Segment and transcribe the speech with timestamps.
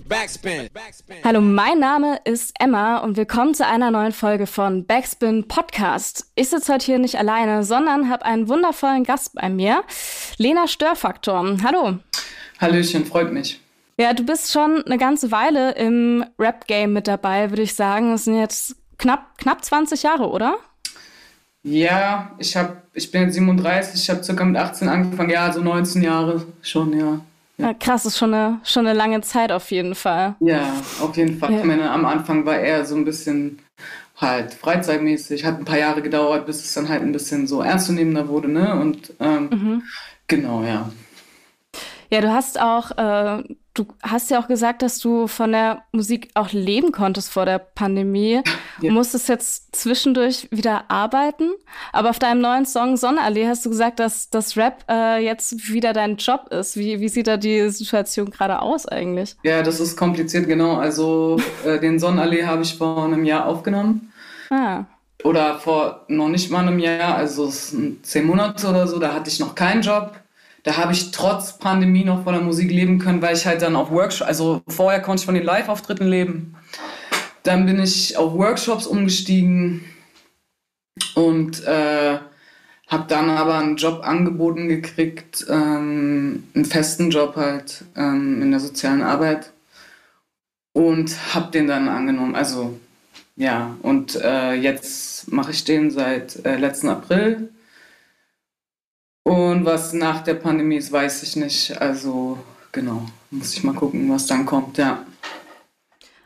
[0.00, 0.68] Backspin.
[1.24, 6.30] Hallo, mein Name ist Emma und willkommen zu einer neuen Folge von Backspin Podcast.
[6.34, 9.82] Ich sitze heute hier nicht alleine, sondern habe einen wundervollen Gast bei mir,
[10.36, 11.56] Lena Störfaktor.
[11.64, 11.98] Hallo.
[12.60, 13.60] Hallöchen, freut mich.
[13.98, 18.12] Ja, du bist schon eine ganze Weile im Rap-Game mit dabei, würde ich sagen.
[18.12, 20.58] Es sind jetzt knapp, knapp 20 Jahre, oder?
[21.62, 25.30] Ja, ich, hab, ich bin jetzt 37, ich habe circa mit 18 angefangen.
[25.30, 27.20] Ja, so 19 Jahre schon, ja.
[27.58, 27.72] Ja.
[27.74, 30.34] krass, ist schon eine, schon eine lange Zeit auf jeden Fall.
[30.40, 31.52] Ja, auf jeden Fall.
[31.52, 31.58] Ja.
[31.60, 33.60] Ich meine, am Anfang war er so ein bisschen
[34.16, 38.28] halt freizeitmäßig, hat ein paar Jahre gedauert, bis es dann halt ein bisschen so ernstzunehmender
[38.28, 38.78] wurde, ne?
[38.78, 39.82] Und ähm, mhm.
[40.26, 40.90] genau, ja.
[42.10, 43.42] Ja, du hast auch, äh,
[43.74, 47.58] du hast ja auch gesagt, dass du von der Musik auch leben konntest vor der
[47.58, 48.42] Pandemie.
[48.82, 48.92] Ja.
[48.92, 51.48] Musstest jetzt zwischendurch wieder arbeiten.
[51.94, 55.94] Aber auf deinem neuen Song Sonnenallee hast du gesagt, dass das Rap äh, jetzt wieder
[55.94, 56.76] dein Job ist.
[56.76, 59.34] Wie, wie sieht da die Situation gerade aus eigentlich?
[59.44, 60.74] Ja, das ist kompliziert, genau.
[60.74, 64.12] Also äh, den Sonnenallee habe ich vor einem Jahr aufgenommen.
[64.50, 64.84] Ah.
[65.24, 69.40] Oder vor noch nicht mal einem Jahr, also zehn Monate oder so, da hatte ich
[69.40, 70.12] noch keinen Job
[70.66, 73.76] da habe ich trotz Pandemie noch von der Musik leben können, weil ich halt dann
[73.76, 76.56] auf Workshops, also vorher konnte ich von den Live-Auftritten leben.
[77.44, 79.84] Dann bin ich auf Workshops umgestiegen
[81.14, 82.18] und äh,
[82.88, 88.58] habe dann aber einen Job angeboten gekriegt, ähm, einen festen Job halt ähm, in der
[88.58, 89.52] sozialen Arbeit
[90.72, 92.34] und habe den dann angenommen.
[92.34, 92.76] Also
[93.36, 97.50] ja, und äh, jetzt mache ich den seit äh, letzten April
[99.26, 101.80] und was nach der Pandemie ist, weiß ich nicht.
[101.80, 102.38] Also
[102.70, 103.02] genau,
[103.32, 105.04] muss ich mal gucken, was dann kommt, ja.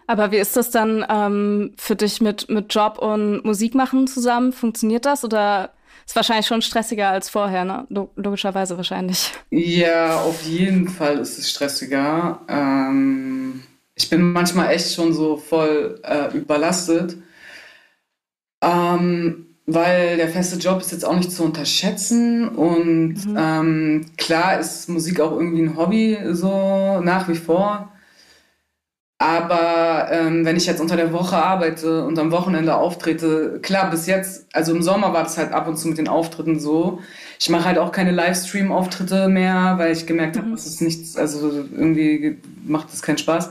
[0.07, 4.53] Aber wie ist das dann ähm, für dich mit, mit Job und Musik machen zusammen?
[4.53, 5.73] Funktioniert das oder
[6.05, 7.87] ist wahrscheinlich schon stressiger als vorher, ne?
[8.17, 9.33] Logischerweise wahrscheinlich.
[9.49, 12.43] Ja, auf jeden Fall ist es stressiger.
[12.49, 13.63] Ähm,
[13.95, 17.17] ich bin manchmal echt schon so voll äh, überlastet.
[18.61, 23.37] Ähm, weil der feste Job ist jetzt auch nicht zu unterschätzen und mhm.
[23.39, 27.93] ähm, klar ist Musik auch irgendwie ein Hobby so nach wie vor.
[29.23, 34.07] Aber ähm, wenn ich jetzt unter der Woche arbeite und am Wochenende auftrete, klar, bis
[34.07, 37.01] jetzt, also im Sommer war das halt ab und zu mit den Auftritten so.
[37.39, 40.53] Ich mache halt auch keine Livestream-Auftritte mehr, weil ich gemerkt habe, mhm.
[40.53, 43.51] das ist nichts, also irgendwie macht das keinen Spaß.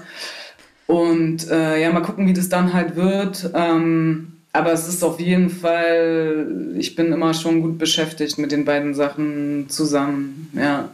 [0.88, 3.52] Und äh, ja, mal gucken, wie das dann halt wird.
[3.54, 8.66] Ähm, aber es ist auf jeden Fall, ich bin immer schon gut beschäftigt mit den
[8.66, 10.90] beiden Sachen zusammen, ja.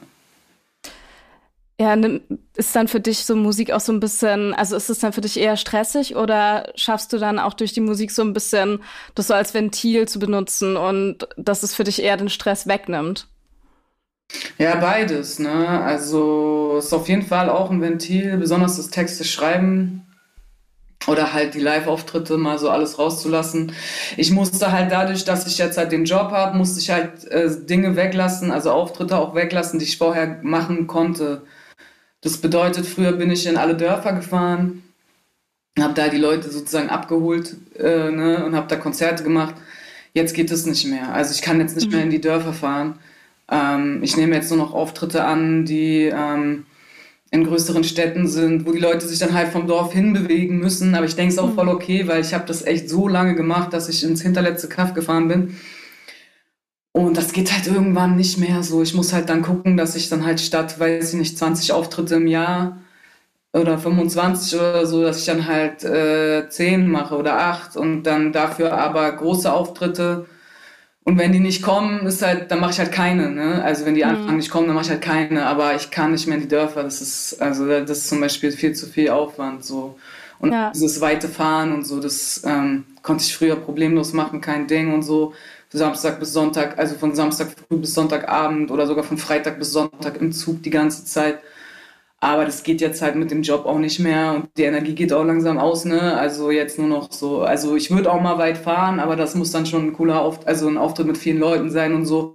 [1.77, 1.97] Ja,
[2.55, 5.19] ist dann für dich so Musik auch so ein bisschen, also ist es dann für
[5.19, 8.79] dich eher stressig oder schaffst du dann auch durch die Musik so ein bisschen
[9.13, 13.27] das so als Ventil zu benutzen und dass es für dich eher den Stress wegnimmt?
[14.57, 15.67] Ja, beides, ne?
[15.67, 20.04] Also es ist auf jeden Fall auch ein Ventil, besonders das Texte schreiben
[21.07, 23.71] oder halt die Live-Auftritte mal so alles rauszulassen.
[24.17, 27.49] Ich musste halt dadurch, dass ich jetzt halt den Job habe, musste ich halt äh,
[27.65, 31.41] Dinge weglassen, also Auftritte auch weglassen, die ich vorher machen konnte.
[32.21, 34.83] Das bedeutet, früher bin ich in alle Dörfer gefahren,
[35.79, 39.55] habe da die Leute sozusagen abgeholt äh, ne, und habe da Konzerte gemacht.
[40.13, 41.13] Jetzt geht es nicht mehr.
[41.13, 41.93] Also ich kann jetzt nicht mhm.
[41.93, 42.99] mehr in die Dörfer fahren.
[43.51, 46.65] Ähm, ich nehme jetzt nur noch Auftritte an, die ähm,
[47.35, 50.95] in größeren Städten sind, wo die Leute sich dann halt vom Dorf hinbewegen müssen.
[50.95, 51.71] Aber ich denke es auch voll mhm.
[51.71, 55.27] okay, weil ich habe das echt so lange gemacht, dass ich ins hinterletzte Kaff gefahren
[55.27, 55.55] bin.
[56.93, 58.81] Und das geht halt irgendwann nicht mehr so.
[58.81, 62.15] Ich muss halt dann gucken, dass ich dann halt statt, weiß ich nicht, 20 Auftritte
[62.15, 62.77] im Jahr
[63.53, 68.31] oder 25 oder so, dass ich dann halt äh, 10 mache oder 8 und dann
[68.31, 70.25] dafür aber große Auftritte
[71.05, 73.29] und wenn die nicht kommen, ist halt, dann mache ich halt keine.
[73.29, 73.63] Ne?
[73.63, 74.09] Also wenn die mhm.
[74.09, 75.45] anfangen nicht kommen, dann mache ich halt keine.
[75.45, 76.81] Aber ich kann nicht mehr in die Dörfer.
[76.81, 79.99] Das ist also das ist zum Beispiel viel zu viel Aufwand so.
[80.39, 80.71] Und ja.
[80.71, 85.03] dieses weite Fahren und so, das ähm, konnte ich früher problemlos machen, kein Ding und
[85.03, 85.33] so.
[85.69, 90.19] Samstag bis Sonntag, also von Samstag früh bis Sonntagabend oder sogar von Freitag bis Sonntag
[90.19, 91.39] im Zug die ganze Zeit.
[92.25, 95.13] Aber das geht jetzt halt mit dem Job auch nicht mehr und die Energie geht
[95.13, 96.17] auch langsam aus, ne?
[96.17, 99.51] Also jetzt nur noch so, also ich würde auch mal weit fahren, aber das muss
[99.51, 102.33] dann schon ein cooler Auftritt, also ein Auftritt mit vielen Leuten sein und so.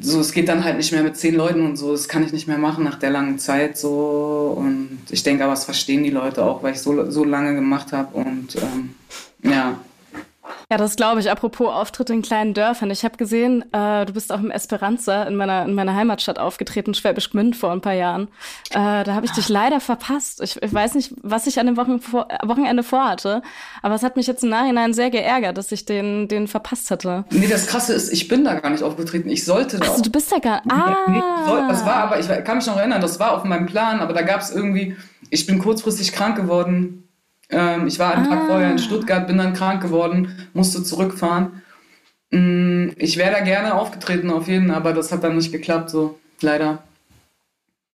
[0.00, 2.32] So, es geht dann halt nicht mehr mit zehn Leuten und so, das kann ich
[2.32, 4.54] nicht mehr machen nach der langen Zeit so.
[4.56, 7.92] Und ich denke aber, es verstehen die Leute auch, weil ich so, so lange gemacht
[7.92, 8.94] habe und ähm,
[9.42, 9.80] ja.
[10.70, 11.30] Ja, das glaube ich.
[11.30, 12.90] Apropos Auftritte in kleinen Dörfern.
[12.90, 16.94] Ich habe gesehen, äh, du bist auch im Esperanza in meiner, in meiner Heimatstadt aufgetreten,
[16.94, 18.28] Schwäbisch Gmünd vor ein paar Jahren.
[18.70, 20.42] Äh, da habe ich dich leider verpasst.
[20.42, 23.42] Ich, ich, weiß nicht, was ich an dem Wochen vor, Wochenende vorhatte,
[23.82, 27.24] aber es hat mich jetzt im Nachhinein sehr geärgert, dass ich den, den verpasst hatte.
[27.30, 29.28] Nee, das Krasse ist, ich bin da gar nicht aufgetreten.
[29.28, 29.86] Ich sollte da.
[29.86, 30.96] Achso, du bist da gar Ah.
[31.08, 34.00] Nee, soll, das war aber, ich kann mich noch erinnern, das war auf meinem Plan,
[34.00, 34.96] aber da gab es irgendwie
[35.30, 37.03] ich bin kurzfristig krank geworden.
[37.54, 38.30] Ähm, ich war einen ah.
[38.30, 41.62] Tag vorher in Stuttgart, bin dann krank geworden, musste zurückfahren.
[42.30, 46.18] Mm, ich wäre da gerne aufgetreten auf jeden, aber das hat dann nicht geklappt, so
[46.40, 46.82] leider.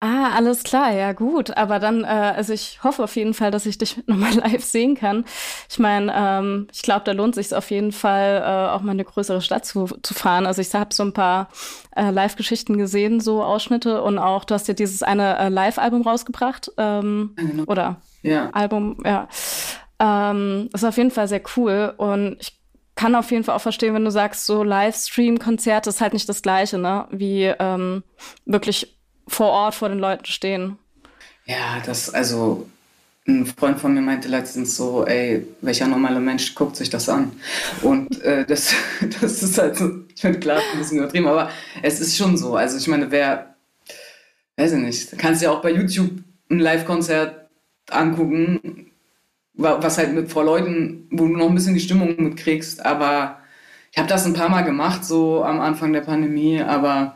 [0.02, 1.58] Ah, alles klar, ja gut.
[1.58, 4.96] Aber dann, äh, also ich hoffe auf jeden Fall, dass ich dich nochmal live sehen
[4.96, 5.26] kann.
[5.70, 9.04] Ich meine, ähm, ich glaube, da lohnt sich auf jeden Fall, äh, auch mal eine
[9.04, 10.46] größere Stadt zu, zu fahren.
[10.46, 11.50] Also ich habe so ein paar
[11.98, 16.72] äh, Live-Geschichten gesehen, so Ausschnitte und auch, du hast ja dieses eine äh, Live-Album rausgebracht.
[16.78, 17.64] Ähm, genau.
[17.66, 18.50] Oder ja.
[18.52, 19.28] Album, ja.
[20.00, 22.60] Ähm, ist auf jeden Fall sehr cool und ich
[22.96, 26.42] kann auf jeden Fall auch verstehen, wenn du sagst, so Livestream-Konzert ist halt nicht das
[26.42, 27.08] Gleiche, ne?
[27.12, 28.04] Wie ähm,
[28.46, 30.78] wirklich vor Ort vor den Leuten stehen.
[31.46, 32.68] Ja, das, also
[33.26, 37.32] ein Freund von mir meinte letztens so, ey, welcher normale Mensch guckt sich das an?
[37.84, 38.74] Und äh, das,
[39.22, 41.50] das ist halt so, ich finde, klar, ein bisschen übertrieben, aber
[41.82, 42.56] es ist schon so.
[42.56, 43.56] Also ich meine, wer,
[44.58, 46.12] weiß ich nicht, kannst ja auch bei YouTube
[46.50, 47.39] ein Live-Konzert
[47.94, 48.92] angucken,
[49.54, 53.40] was halt mit vor Leuten, wo du noch ein bisschen die Stimmung mitkriegst, aber
[53.92, 57.16] ich habe das ein paar Mal gemacht, so am Anfang der Pandemie, aber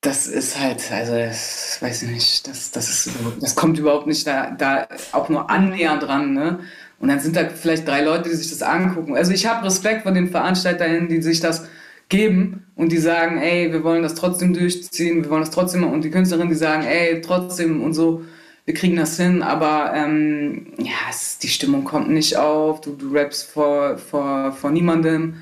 [0.00, 4.26] das ist halt, also das weiß ich nicht, das, das, ist, das kommt überhaupt nicht
[4.26, 6.60] da, da auch nur annähernd dran, ne?
[6.98, 9.16] Und dann sind da vielleicht drei Leute, die sich das angucken.
[9.16, 11.66] Also ich habe Respekt von den VeranstalterInnen, die sich das
[12.10, 16.02] geben und die sagen, ey, wir wollen das trotzdem durchziehen, wir wollen das trotzdem und
[16.02, 18.22] die Künstlerinnen, die sagen, ey, trotzdem und so,
[18.64, 23.12] wir kriegen das hin, aber ähm, ja, es, die Stimmung kommt nicht auf, du, du
[23.12, 25.36] rappst vor, vor, vor niemandem,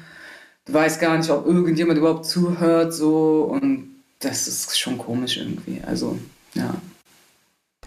[0.65, 3.88] du weißt gar nicht, ob irgendjemand überhaupt zuhört, so und
[4.20, 5.81] das ist schon komisch irgendwie.
[5.87, 6.19] Also,
[6.55, 6.75] ja.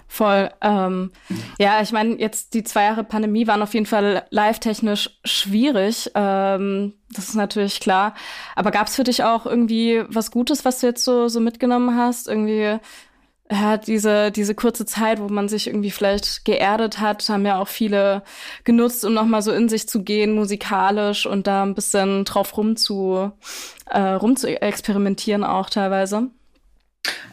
[0.08, 0.52] Voll.
[0.60, 1.12] Ähm,
[1.58, 6.12] ja, ich meine, jetzt die zwei Jahre Pandemie waren auf jeden Fall live-technisch schwierig.
[6.16, 8.14] Ähm, das ist natürlich klar.
[8.56, 11.98] Aber gab es für dich auch irgendwie was Gutes, was du jetzt so, so mitgenommen
[11.98, 12.28] hast?
[12.28, 12.78] Irgendwie
[13.52, 17.68] ja, diese, diese kurze Zeit, wo man sich irgendwie vielleicht geerdet hat, haben ja auch
[17.68, 18.24] viele
[18.64, 22.78] genutzt, um nochmal so in sich zu gehen, musikalisch und da ein bisschen drauf rum
[22.78, 23.32] zu,
[23.90, 26.30] äh, rum zu experimentieren auch teilweise.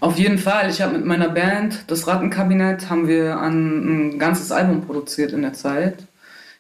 [0.01, 0.71] Auf jeden Fall.
[0.71, 5.43] Ich habe mit meiner Band, das Rattenkabinett, haben wir ein, ein ganzes Album produziert in
[5.43, 6.03] der Zeit.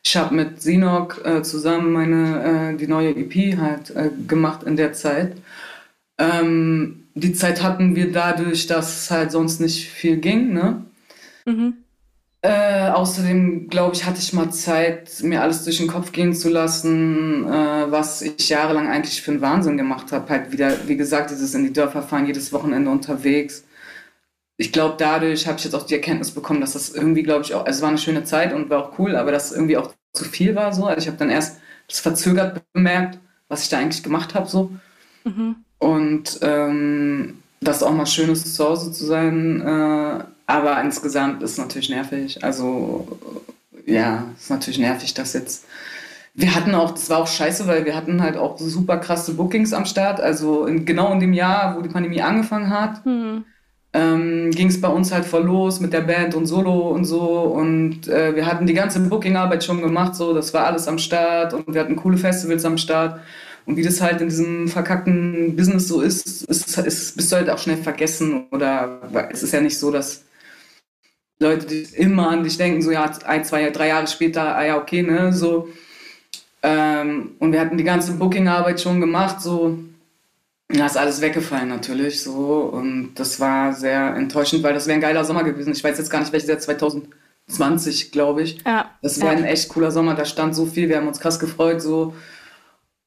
[0.04, 4.76] Ich habe mit Sinok äh, zusammen meine, äh, die neue EP halt äh, gemacht in
[4.76, 5.36] der Zeit.
[6.18, 10.52] Ähm, die Zeit hatten wir dadurch, dass es halt sonst nicht viel ging.
[10.52, 10.84] Ne?
[11.46, 11.74] Mhm.
[12.40, 16.48] Äh, außerdem, glaube ich, hatte ich mal Zeit, mir alles durch den Kopf gehen zu
[16.48, 20.28] lassen, äh, was ich jahrelang eigentlich für einen Wahnsinn gemacht habe.
[20.28, 23.64] Halt wieder, wie gesagt, dieses in die Dörfer fahren, jedes Wochenende unterwegs.
[24.56, 27.54] Ich glaube, dadurch habe ich jetzt auch die Erkenntnis bekommen, dass das irgendwie, glaube ich,
[27.54, 29.94] auch, also es war eine schöne Zeit und war auch cool, aber dass irgendwie auch
[30.12, 30.86] zu viel war so.
[30.86, 33.18] Also ich habe dann erst das verzögert bemerkt,
[33.48, 34.72] was ich da eigentlich gemacht habe so.
[35.24, 35.56] Mhm.
[35.78, 39.60] Und ähm, das ist auch mal schön ist, zu Hause zu sein.
[39.60, 42.42] Äh, aber insgesamt ist es natürlich nervig.
[42.42, 43.18] Also
[43.86, 45.66] ja, ist natürlich nervig, dass jetzt.
[46.34, 49.72] Wir hatten auch, das war auch scheiße, weil wir hatten halt auch super krasse Bookings
[49.72, 50.20] am Start.
[50.20, 53.44] Also in, genau in dem Jahr, wo die Pandemie angefangen hat, hm.
[53.92, 57.22] ähm, ging es bei uns halt voll los mit der Band und Solo und so.
[57.22, 61.54] Und äh, wir hatten die ganze Bookingarbeit schon gemacht, so das war alles am Start
[61.54, 63.18] und wir hatten coole Festivals am Start.
[63.68, 67.50] Und wie das halt in diesem verkackten Business so ist, ist, ist bist du halt
[67.50, 68.46] auch schnell vergessen.
[68.50, 70.24] Oder es ist ja nicht so, dass
[71.38, 75.02] Leute immer an dich denken, so ja, ein, zwei, drei Jahre später, ah ja, okay,
[75.02, 75.68] ne, so.
[76.62, 79.78] Ähm, und wir hatten die ganze Booking-Arbeit schon gemacht, so.
[80.68, 82.70] Da ist alles weggefallen natürlich, so.
[82.72, 85.74] Und das war sehr enttäuschend, weil das wäre ein geiler Sommer gewesen.
[85.74, 88.64] Ich weiß jetzt gar nicht, welches Jahr 2020, glaube ich.
[88.64, 88.90] Ja.
[89.02, 89.38] Das wäre ja.
[89.40, 92.14] ein echt cooler Sommer, da stand so viel, wir haben uns krass gefreut, so.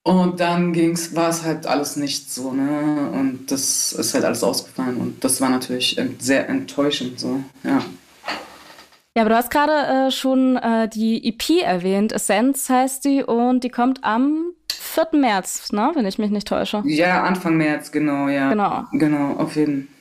[0.04, 3.12] Und dann ging's, war es halt alles nicht so, ne?
[3.14, 7.82] Und das ist halt alles ausgefallen und das war natürlich sehr enttäuschend, so, ja.
[9.16, 13.64] Ja, aber du hast gerade äh, schon äh, die EP erwähnt, Essence heißt die und
[13.64, 15.20] die kommt am 4.
[15.20, 15.92] März, ne?
[15.94, 16.82] Wenn ich mich nicht täusche.
[16.86, 18.50] Ja, Anfang März, genau, ja.
[18.50, 18.86] Genau.
[18.94, 19.96] Genau, auf jeden Fall.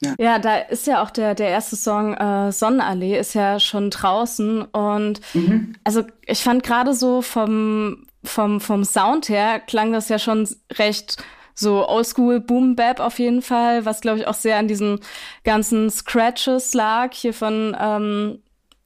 [0.00, 0.14] Ja.
[0.18, 4.62] ja, da ist ja auch der, der erste Song äh, Sonnenallee ist ja schon draußen
[4.62, 5.74] und mhm.
[5.82, 11.16] also ich fand gerade so vom vom, vom Sound her klang das ja schon recht
[11.54, 15.00] so Oldschool Boom Bap auf jeden Fall, was glaube ich auch sehr an diesen
[15.44, 18.38] ganzen Scratches lag hier von ähm,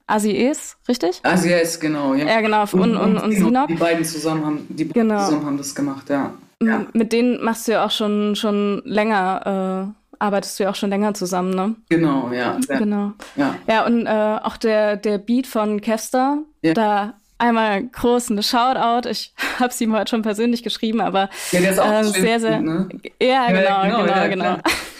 [0.07, 1.21] Asies, richtig?
[1.23, 2.25] Asies, genau, ja.
[2.25, 3.67] Ja, genau, und, und, und, und Sinop.
[3.67, 5.23] Die beiden zusammen haben, die genau.
[5.23, 6.33] zusammen haben das gemacht, ja.
[6.61, 6.85] ja.
[6.93, 10.89] Mit denen machst du ja auch schon, schon länger, äh, arbeitest du ja auch schon
[10.89, 11.75] länger zusammen, ne?
[11.89, 12.57] Genau, ja.
[12.67, 13.13] Genau.
[13.35, 16.73] Ja, ja und äh, auch der, der Beat von Kevster, ja.
[16.73, 19.09] da einmal großen Shoutout.
[19.09, 22.39] Ich habe sie ihm heute schon persönlich geschrieben, aber ja, der ist auch äh, sehr,
[22.39, 22.61] sehr.
[22.61, 22.89] Ne?
[23.21, 24.45] Ja, genau, ja, genau, genau.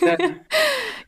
[0.02, 0.34] Ja, genau.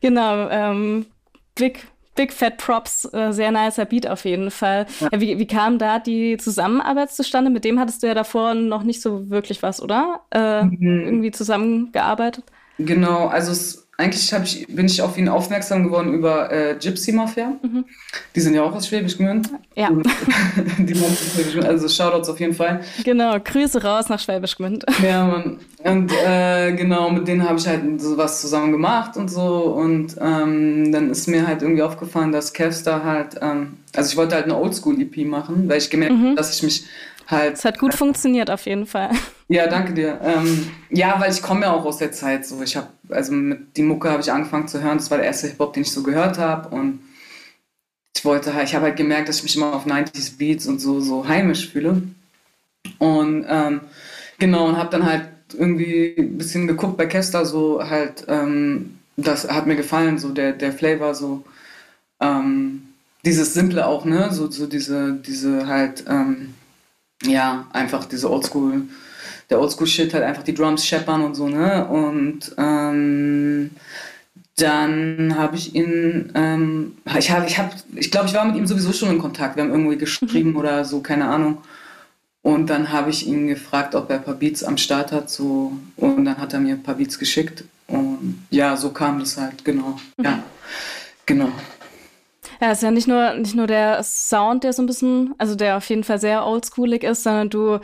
[0.00, 1.06] genau ähm,
[1.54, 4.86] Big, Big Fat Props, äh, sehr nicer Beat auf jeden Fall.
[5.00, 5.08] Ja.
[5.12, 7.50] Ja, wie, wie kam da die Zusammenarbeit zustande?
[7.50, 10.20] Mit dem hattest du ja davor noch nicht so wirklich was, oder?
[10.30, 11.04] Äh, mhm.
[11.04, 12.44] Irgendwie zusammengearbeitet?
[12.78, 17.52] Genau, also es eigentlich ich, bin ich auf ihn aufmerksam geworden über äh, Gypsy Mafia.
[17.62, 17.86] Mhm.
[18.34, 19.48] Die sind ja auch aus Schwäbisch Gmünd.
[19.74, 19.88] Ja.
[20.78, 22.82] die Schwäbisch also Shoutouts auf jeden Fall.
[23.04, 24.84] Genau, Grüße raus nach Schwäbisch Gmünd.
[25.02, 25.58] Ja, Mann.
[25.84, 29.64] Und äh, genau, mit denen habe ich halt so was zusammen gemacht und so.
[29.64, 34.34] Und ähm, dann ist mir halt irgendwie aufgefallen, dass Kevstar halt, ähm, also ich wollte
[34.34, 36.36] halt eine Oldschool-EP machen, weil ich gemerkt habe, mhm.
[36.36, 36.84] dass ich mich
[37.26, 37.54] halt.
[37.54, 39.10] Es hat gut äh, funktioniert auf jeden Fall.
[39.48, 40.20] Ja, danke dir.
[40.22, 42.62] Ähm, ja, weil ich komme ja auch aus der Zeit so.
[42.62, 44.98] Ich habe, also mit die Mucke habe ich angefangen zu hören.
[44.98, 46.74] Das war der erste Hip-Hop, den ich so gehört habe.
[46.74, 47.00] Und
[48.16, 50.80] ich wollte halt, ich habe halt gemerkt, dass ich mich immer auf 90s Beats und
[50.80, 52.02] so, so heimisch fühle.
[52.98, 53.82] Und ähm,
[54.38, 59.48] genau, und habe dann halt irgendwie ein bisschen geguckt bei Kester, so halt, ähm, das
[59.48, 61.44] hat mir gefallen, so der, der Flavor, so
[62.20, 62.88] ähm,
[63.24, 64.32] dieses Simple auch, ne?
[64.32, 66.54] So, so diese, diese halt, ähm,
[67.24, 68.82] ja, einfach diese Oldschool,
[69.50, 71.86] der Oldschool-Shit, halt einfach die Drums scheppern und so, ne?
[71.86, 73.70] Und ähm,
[74.56, 78.66] dann habe ich ihn, ähm, ich habe, ich habe, ich glaube, ich war mit ihm
[78.66, 79.56] sowieso schon in Kontakt.
[79.56, 80.56] Wir haben irgendwie geschrieben mhm.
[80.56, 81.58] oder so, keine Ahnung.
[82.42, 85.72] Und dann habe ich ihn gefragt, ob er ein paar Beats am Start hat, so.
[85.96, 87.64] Und dann hat er mir ein paar Beats geschickt.
[87.86, 89.98] Und ja, so kam das halt, genau.
[90.16, 90.24] Mhm.
[90.24, 90.42] Ja,
[91.26, 91.50] genau.
[92.60, 95.54] Ja, es ist ja nicht nur, nicht nur der Sound, der so ein bisschen, also
[95.54, 97.80] der auf jeden Fall sehr oldschoolig ist, sondern du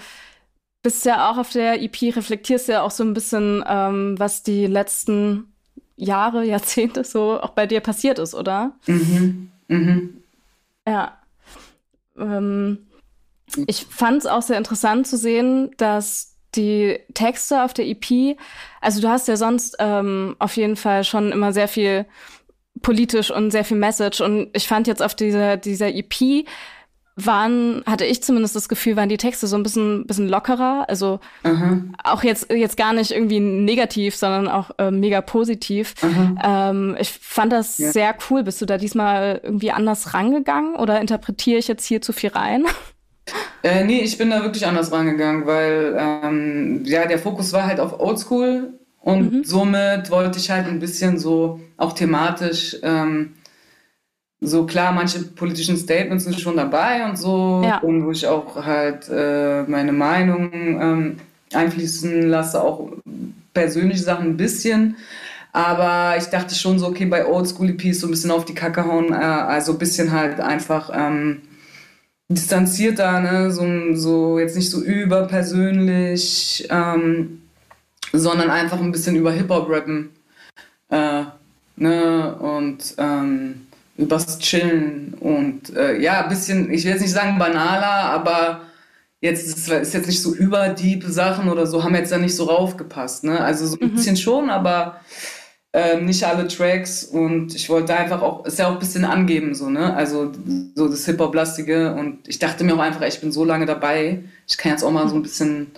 [0.83, 4.67] bist ja auch auf der EP, reflektierst ja auch so ein bisschen, ähm, was die
[4.67, 5.53] letzten
[5.97, 8.73] Jahre, Jahrzehnte so auch bei dir passiert ist, oder?
[8.87, 9.51] Mhm.
[9.69, 10.23] Mhm.
[10.87, 11.19] Ja.
[12.19, 12.87] Ähm,
[13.67, 18.37] ich fand es auch sehr interessant zu sehen, dass die Texte auf der EP,
[18.81, 22.05] also du hast ja sonst ähm, auf jeden Fall schon immer sehr viel
[22.83, 24.21] politisch und sehr viel Message.
[24.21, 26.45] Und ich fand jetzt auf dieser, dieser EP
[27.15, 30.87] waren, hatte ich zumindest das Gefühl, waren die Texte so ein bisschen, bisschen lockerer.
[30.89, 31.95] Also mhm.
[32.03, 35.95] auch jetzt, jetzt gar nicht irgendwie negativ, sondern auch äh, mega positiv.
[36.03, 36.39] Mhm.
[36.43, 37.93] Ähm, ich fand das ja.
[37.93, 38.43] sehr cool.
[38.43, 42.65] Bist du da diesmal irgendwie anders rangegangen oder interpretiere ich jetzt hier zu viel rein?
[43.65, 47.79] Äh, nee, ich bin da wirklich anders rangegangen, weil ähm, ja, der Fokus war halt
[47.79, 49.45] auf Oldschool und mhm.
[49.45, 53.35] somit wollte ich halt ein bisschen so auch thematisch, ähm,
[54.41, 57.79] so klar, manche politischen Statements sind schon dabei und so, ja.
[57.79, 61.17] und wo ich auch halt äh, meine Meinung ähm,
[61.53, 62.91] einfließen lasse, auch
[63.53, 64.97] persönliche Sachen ein bisschen.
[65.53, 68.87] Aber ich dachte schon so, okay, bei Oldschool EPs so ein bisschen auf die Kacke
[68.87, 71.43] hauen, äh, also ein bisschen halt einfach ähm,
[72.29, 73.51] distanzierter, ne?
[73.51, 76.67] so, so jetzt nicht so überpersönlich.
[76.71, 77.42] Ähm,
[78.13, 80.11] sondern einfach ein bisschen über Hip-Hop rappen.
[80.91, 81.25] Äh,
[81.77, 82.37] ne?
[82.37, 83.67] Und ähm,
[83.97, 88.63] übers Chillen und äh, ja, ein bisschen, ich will jetzt nicht sagen banaler, aber
[89.21, 92.45] jetzt ist, ist jetzt nicht so überdeep Sachen oder so, haben jetzt da nicht so
[92.45, 93.25] raufgepasst.
[93.25, 93.41] Ne?
[93.41, 93.95] Also so ein mhm.
[93.95, 95.01] bisschen schon, aber
[95.75, 99.55] ähm, nicht alle Tracks und ich wollte einfach auch, ist ja auch ein bisschen angeben,
[99.55, 99.95] so, ne?
[99.95, 100.31] Also
[100.75, 104.59] so das Hip-Hop-lastige und ich dachte mir auch einfach, ich bin so lange dabei, ich
[104.59, 105.69] kann jetzt auch mal so ein bisschen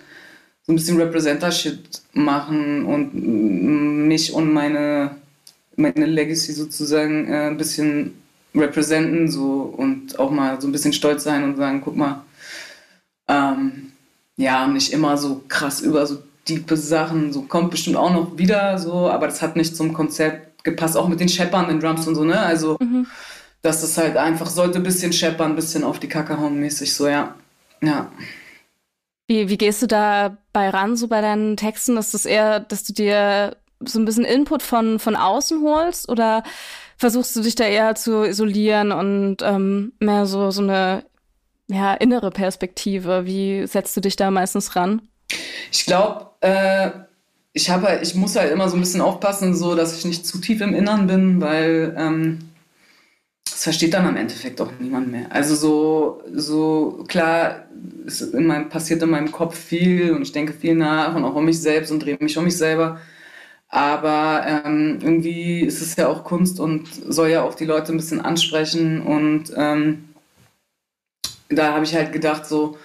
[0.66, 3.14] so ein bisschen Representer-Shit machen und
[4.09, 5.16] mich und meine,
[5.76, 8.14] meine Legacy sozusagen äh, ein bisschen
[8.54, 12.23] representen so und auch mal so ein bisschen stolz sein und sagen, guck mal,
[13.28, 13.92] ähm,
[14.37, 18.78] ja, nicht immer so krass über so tiefe Sachen, so kommt bestimmt auch noch wieder
[18.78, 22.25] so, aber das hat nicht zum Konzept gepasst, auch mit den scheppernden Drums und so,
[22.25, 22.38] ne?
[22.38, 23.06] Also, mhm.
[23.62, 26.92] dass das halt einfach sollte ein bisschen scheppern, ein bisschen auf die Kacke hauen mäßig,
[26.92, 27.35] so, ja.
[27.83, 28.11] Ja.
[29.26, 31.97] Wie, wie gehst du da bei ran, so bei deinen Texten?
[31.97, 36.43] Ist es eher, dass du dir so ein bisschen Input von, von außen holst oder
[36.97, 41.04] versuchst du dich da eher zu isolieren und ähm, mehr so, so eine
[41.69, 43.26] ja, innere Perspektive?
[43.26, 45.02] Wie setzt du dich da meistens ran?
[45.73, 46.90] Ich glaube, äh,
[47.52, 47.71] ich
[48.02, 50.75] ich muss halt immer so ein bisschen aufpassen, so dass ich nicht zu tief im
[50.75, 52.50] Innern bin, weil ähm,
[53.44, 55.30] das versteht dann am Endeffekt auch niemand mehr.
[55.30, 57.66] Also so, so klar,
[58.32, 61.44] in meinem, passiert in meinem Kopf viel und ich denke viel nach und auch um
[61.44, 63.00] mich selbst und drehe mich um mich selber.
[63.68, 67.96] Aber ähm, irgendwie ist es ja auch Kunst und soll ja auch die Leute ein
[67.96, 69.02] bisschen ansprechen.
[69.02, 70.04] Und ähm,
[71.48, 72.78] da habe ich halt gedacht, so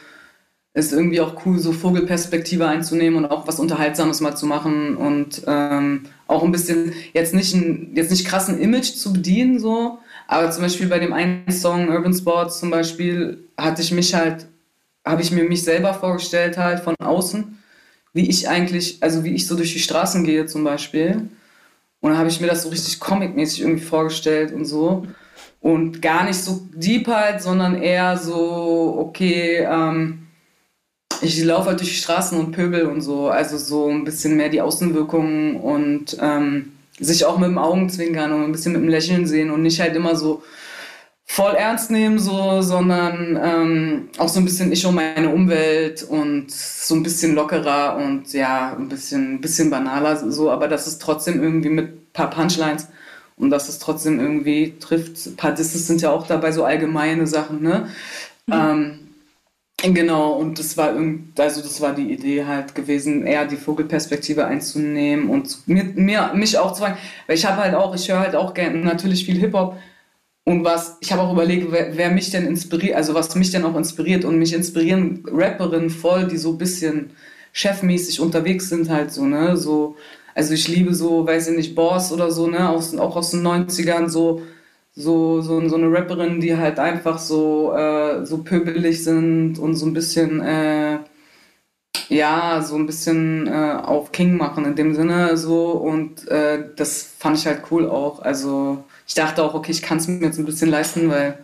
[0.73, 5.43] ist irgendwie auch cool, so Vogelperspektive einzunehmen und auch was Unterhaltsames mal zu machen und
[5.47, 9.99] ähm, auch ein bisschen jetzt nicht ein jetzt nicht krassen Image zu bedienen so,
[10.31, 14.45] aber zum Beispiel bei dem einen Song Urban Sports zum Beispiel hatte ich mich halt
[15.03, 17.57] habe ich mir mich selber vorgestellt halt von außen,
[18.13, 21.29] wie ich eigentlich, also wie ich so durch die Straßen gehe zum Beispiel.
[21.99, 25.07] Und dann habe ich mir das so richtig comicmäßig irgendwie vorgestellt und so.
[25.61, 30.27] Und gar nicht so deep halt, sondern eher so, okay, ähm,
[31.21, 33.29] ich laufe halt durch die Straßen und pöbel und so.
[33.29, 38.43] Also so ein bisschen mehr die Außenwirkungen und ähm, sich auch mit dem Augenzwinkern und
[38.43, 40.43] ein bisschen mit dem Lächeln sehen und nicht halt immer so
[41.25, 46.49] voll ernst nehmen, so, sondern ähm, auch so ein bisschen ich und meine Umwelt und
[46.49, 51.41] so ein bisschen lockerer und ja, ein bisschen, bisschen banaler so, aber das ist trotzdem
[51.41, 52.87] irgendwie mit ein paar Punchlines
[53.37, 55.37] und dass es trotzdem irgendwie trifft.
[55.57, 57.89] Disses sind ja auch dabei so allgemeine Sachen, ne?
[58.47, 58.53] Mhm.
[58.53, 58.98] Ähm,
[59.81, 60.93] Genau, und das war
[61.37, 66.57] also das war die Idee halt gewesen, eher die Vogelperspektive einzunehmen und mir, mir mich
[66.57, 69.37] auch zu fragen, weil ich habe halt auch, ich höre halt auch gerne natürlich viel
[69.39, 69.77] Hip-Hop
[70.45, 73.63] und was, ich habe auch überlegt, wer, wer, mich denn inspiriert, also was mich denn
[73.65, 77.11] auch inspiriert und mich inspirieren Rapperinnen voll, die so ein bisschen
[77.53, 79.95] chefmäßig unterwegs sind halt so, ne, so,
[80.35, 83.43] also ich liebe so, weiß ich nicht, Boss oder so, ne, aus, auch aus den
[83.47, 84.41] 90ern so,
[84.99, 89.85] so, so, so eine Rapperin, die halt einfach so, äh, so pöbelig sind und so
[89.85, 90.99] ein bisschen, äh,
[92.09, 97.03] ja, so ein bisschen äh, auf King machen in dem Sinne so und äh, das
[97.17, 98.21] fand ich halt cool auch.
[98.21, 101.37] Also ich dachte auch, okay, ich kann es mir jetzt ein bisschen leisten, weil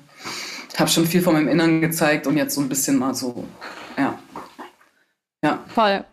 [0.74, 3.46] ich habe schon viel von meinem Innern gezeigt und jetzt so ein bisschen mal so,
[3.98, 4.20] ja.
[5.42, 5.64] Ja.
[5.68, 6.04] Voll.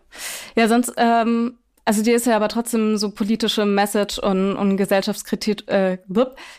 [0.55, 5.67] Ja, sonst ähm, also dir ist ja aber trotzdem so politische Message und, und gesellschaftskritisch,
[5.67, 5.97] äh,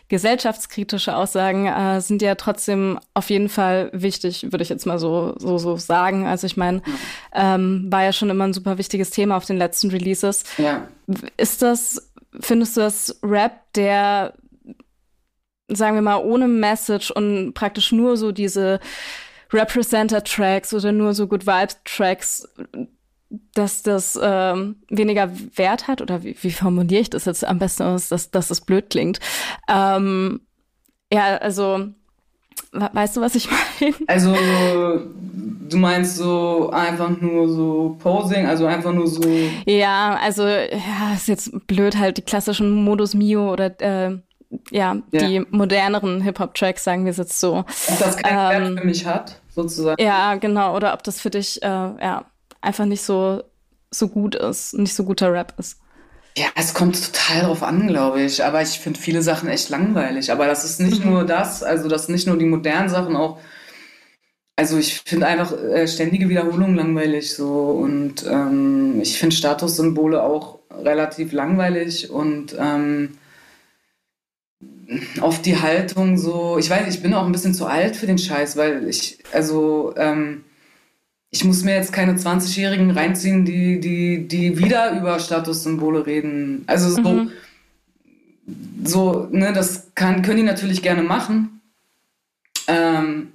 [0.09, 5.35] gesellschaftskritische Aussagen äh, sind ja trotzdem auf jeden Fall wichtig, würde ich jetzt mal so,
[5.38, 6.26] so, so sagen.
[6.26, 6.83] Also ich meine,
[7.33, 10.45] ähm, war ja schon immer ein super wichtiges Thema auf den letzten Releases.
[10.59, 10.88] Ja.
[11.38, 14.35] Ist das, findest du das Rap, der,
[15.69, 18.78] sagen wir mal, ohne Message und praktisch nur so diese
[19.54, 22.47] Representer-Tracks oder nur so Good Vibes-Tracks
[23.54, 27.85] dass das ähm, weniger Wert hat oder wie, wie formuliere ich das jetzt am besten
[27.85, 29.19] aus, dass, dass das blöd klingt.
[29.69, 30.40] Ähm,
[31.12, 31.88] ja, also
[32.73, 33.49] weißt du, was ich
[33.81, 33.95] meine?
[34.07, 34.35] Also
[35.68, 39.22] du meinst so einfach nur so Posing, also einfach nur so.
[39.66, 44.18] Ja, also ja, ist jetzt blöd halt die klassischen Modus Mio oder äh,
[44.70, 47.59] ja, ja, die moderneren Hip-Hop-Tracks, sagen wir es jetzt so.
[47.59, 50.01] Ob das keinen ähm, Wert für mich hat, sozusagen.
[50.03, 50.77] Ja, genau.
[50.77, 52.25] Oder ob das für dich, äh, ja,
[52.64, 53.42] einfach nicht so,
[53.90, 55.79] so gut ist, nicht so guter Rap ist.
[56.37, 58.44] Ja, es kommt total drauf an, glaube ich.
[58.44, 60.33] Aber ich finde viele Sachen echt langweilig.
[60.33, 61.12] Aber das ist nicht mhm.
[61.12, 63.38] nur das, also das sind nicht nur die modernen Sachen, auch.
[64.57, 70.61] Also ich finde einfach äh, ständige Wiederholung langweilig so und ähm, ich finde Statussymbole auch
[70.70, 73.18] relativ langweilig und ähm,
[75.20, 78.18] oft die Haltung so, ich weiß, ich bin auch ein bisschen zu alt für den
[78.18, 80.44] Scheiß, weil ich, also ähm,
[81.35, 86.62] ich muss mir jetzt keine 20-Jährigen reinziehen, die, die, die wieder über Statussymbole reden.
[86.68, 87.33] Also so, mhm.
[88.85, 91.61] so ne, das kann, können die natürlich gerne machen.
[92.68, 93.33] Ähm,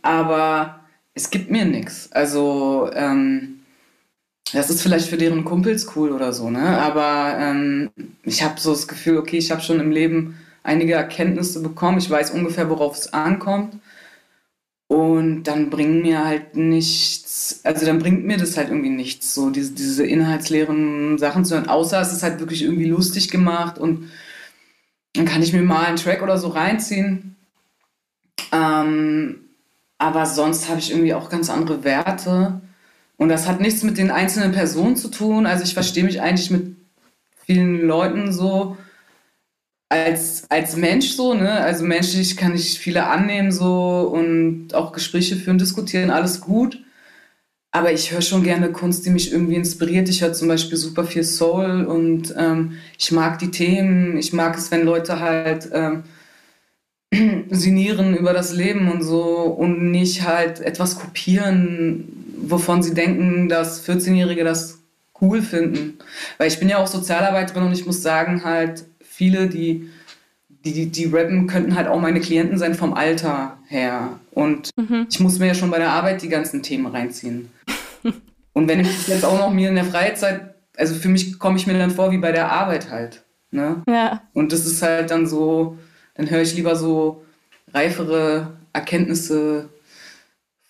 [0.00, 0.80] aber
[1.12, 2.10] es gibt mir nichts.
[2.12, 3.60] Also, ähm,
[4.54, 6.78] das ist vielleicht für deren Kumpels cool oder so, ne?
[6.78, 7.90] Aber ähm,
[8.22, 11.98] ich habe so das Gefühl, okay, ich habe schon im Leben einige Erkenntnisse bekommen.
[11.98, 13.74] Ich weiß ungefähr, worauf es ankommt.
[14.92, 19.48] Und dann bringen mir halt nichts, also dann bringt mir das halt irgendwie nichts, so
[19.48, 24.10] diese, diese inhaltsleeren Sachen zu hören, außer es ist halt wirklich irgendwie lustig gemacht und
[25.14, 27.36] dann kann ich mir mal einen Track oder so reinziehen.
[28.52, 29.36] Ähm,
[29.96, 32.60] aber sonst habe ich irgendwie auch ganz andere Werte.
[33.16, 35.46] Und das hat nichts mit den einzelnen Personen zu tun.
[35.46, 36.76] Also ich verstehe mich eigentlich mit
[37.46, 38.76] vielen Leuten so
[39.92, 41.50] als, als Mensch so, ne?
[41.50, 46.82] Also menschlich kann ich viele annehmen so und auch Gespräche führen, diskutieren, alles gut.
[47.72, 50.08] Aber ich höre schon gerne Kunst, die mich irgendwie inspiriert.
[50.08, 54.16] Ich höre zum Beispiel super viel Soul und ähm, ich mag die Themen.
[54.16, 56.04] Ich mag es, wenn Leute halt ähm,
[57.50, 63.86] sinnieren über das Leben und so und nicht halt etwas kopieren, wovon sie denken, dass
[63.86, 64.78] 14-Jährige das
[65.20, 65.98] cool finden.
[66.38, 69.90] Weil ich bin ja auch Sozialarbeiterin und ich muss sagen, halt, viele, die,
[70.64, 74.18] die, die rappen, könnten halt auch meine Klienten sein vom Alter her.
[74.30, 75.06] Und mhm.
[75.10, 77.50] ich muss mir ja schon bei der Arbeit die ganzen Themen reinziehen.
[78.54, 81.66] Und wenn ich jetzt auch noch mir in der Freizeit, also für mich komme ich
[81.66, 83.22] mir dann vor wie bei der Arbeit halt.
[83.50, 83.82] Ne?
[83.86, 84.22] Ja.
[84.32, 85.78] Und das ist halt dann so,
[86.14, 87.24] dann höre ich lieber so
[87.72, 89.68] reifere Erkenntnisse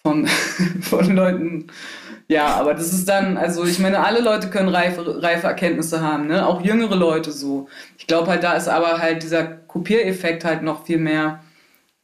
[0.02, 0.26] von,
[0.80, 1.68] von Leuten,
[2.28, 6.26] ja, aber das ist dann, also ich meine, alle Leute können reife, reife Erkenntnisse haben,
[6.28, 6.46] ne?
[6.46, 7.68] Auch jüngere Leute so.
[7.98, 11.42] Ich glaube halt, da ist aber halt dieser Kopiereffekt halt noch viel mehr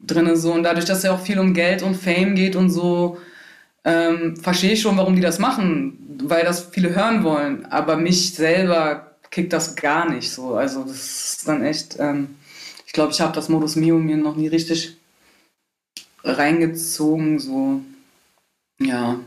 [0.00, 0.52] drin so.
[0.52, 3.18] Und dadurch, dass ja auch viel um Geld und Fame geht und so,
[3.85, 7.66] ähm, verstehe ich schon, warum die das machen, weil das viele hören wollen.
[7.66, 10.54] Aber mich selber kickt das gar nicht so.
[10.54, 12.37] Also das ist dann echt, ähm,
[12.87, 14.96] ich glaube, ich habe das Modus Mio mir noch nie richtig
[16.24, 17.81] reingezogen, so,
[18.81, 19.18] ja.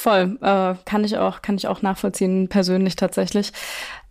[0.00, 3.52] Voll, äh, kann ich auch, kann ich auch nachvollziehen, persönlich tatsächlich.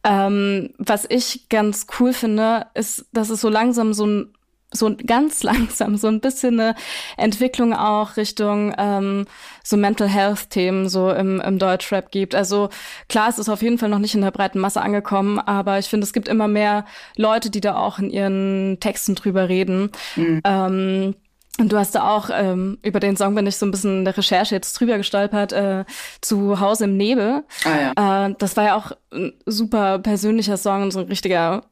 [0.04, 4.34] Ähm, was ich ganz cool finde, ist, dass es so langsam so ein
[4.72, 6.76] so ganz langsam so ein bisschen eine
[7.18, 9.26] Entwicklung auch Richtung ähm,
[9.64, 12.36] so Mental Health Themen so im, im Deutschrap gibt.
[12.36, 12.70] Also
[13.08, 15.88] klar, es ist auf jeden Fall noch nicht in der breiten Masse angekommen, aber ich
[15.88, 19.90] finde, es gibt immer mehr Leute, die da auch in ihren Texten drüber reden.
[20.16, 20.42] Mhm.
[20.44, 21.16] Ähm,
[21.60, 24.06] und du hast da auch ähm, über den Song bin ich so ein bisschen in
[24.06, 25.86] der Recherche jetzt drüber gestolpert, äh,
[26.22, 27.44] zu Hause im Nebel.
[27.66, 28.28] Ah, ja.
[28.28, 31.64] äh, das war ja auch ein super persönlicher Song, so ein richtiger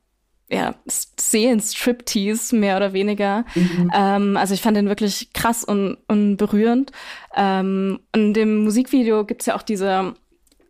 [0.50, 3.44] ja, Seelenstriptease, mehr oder weniger.
[3.56, 3.92] Mhm.
[3.94, 6.92] Ähm, also ich fand den wirklich krass und, und berührend.
[7.36, 10.14] Ähm, in dem Musikvideo gibt's ja auch diese,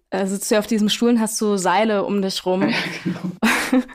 [0.10, 2.70] äh, sitzt du auf diesem Stuhl und hast so Seile um dich rum.
[2.70, 3.88] Ja, genau.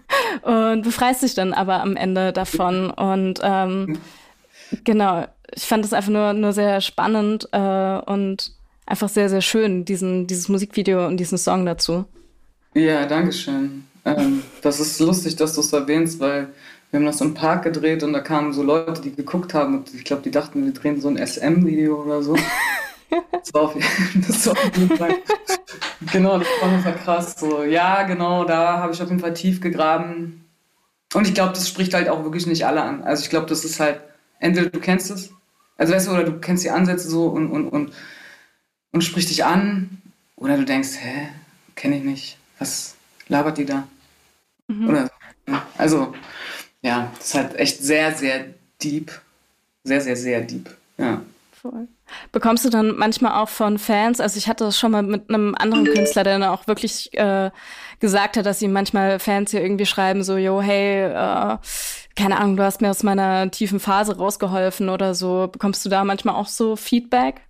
[0.72, 2.90] und befreist dich dann aber am Ende davon.
[2.90, 3.98] Und ähm,
[4.84, 8.52] genau, ich fand das einfach nur, nur sehr spannend äh, und
[8.86, 12.04] einfach sehr, sehr schön, diesen, dieses Musikvideo und diesen Song dazu.
[12.74, 13.84] Ja, danke schön.
[14.04, 16.48] Ähm, das ist lustig, dass du es erwähnst, weil
[16.90, 19.94] wir haben das im Park gedreht und da kamen so Leute, die geguckt haben und
[19.94, 22.36] ich glaube, die dachten, wir drehen so ein SM-Video oder so.
[23.30, 25.16] Das war, auf, jeden Fall.
[26.12, 27.34] genau, das war auf krass.
[27.38, 30.48] So, ja, genau, da habe ich auf jeden Fall tief gegraben.
[31.12, 33.02] Und ich glaube, das spricht halt auch wirklich nicht alle an.
[33.02, 34.00] Also ich glaube, das ist halt,
[34.42, 35.30] entweder du kennst es,
[35.78, 37.92] also weißt du, oder du kennst die Ansätze so und, und, und,
[38.92, 40.02] und spricht dich an,
[40.36, 41.28] oder du denkst, hä,
[41.76, 42.36] kenne ich nicht.
[42.58, 42.96] Was,
[43.28, 43.86] labert die da?
[44.66, 44.88] Mhm.
[44.88, 45.10] Oder,
[45.78, 46.14] also,
[46.82, 48.46] ja, das ist halt echt sehr, sehr
[48.82, 49.12] deep.
[49.84, 50.70] Sehr, sehr, sehr deep.
[50.98, 51.22] Ja.
[51.52, 51.86] Voll.
[52.32, 55.54] Bekommst du dann manchmal auch von Fans, also ich hatte das schon mal mit einem
[55.54, 57.50] anderen Künstler, der dann auch wirklich äh,
[58.00, 61.58] gesagt hat, dass ihm manchmal Fans hier irgendwie schreiben, so, yo, hey, äh,
[62.14, 65.48] keine Ahnung, du hast mir aus meiner tiefen Phase rausgeholfen oder so.
[65.50, 67.40] Bekommst du da manchmal auch so Feedback?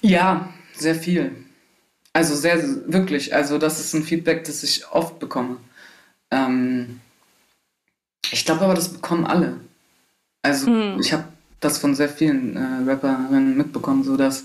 [0.00, 1.32] Ja, sehr viel.
[2.12, 3.34] Also sehr, wirklich.
[3.34, 5.56] Also das ist ein Feedback, das ich oft bekomme.
[6.30, 7.00] Ähm,
[8.30, 9.60] ich glaube aber, das bekommen alle.
[10.42, 10.98] Also hm.
[11.00, 11.24] ich habe
[11.60, 14.44] das von sehr vielen äh, Rapperinnen mitbekommen, so dass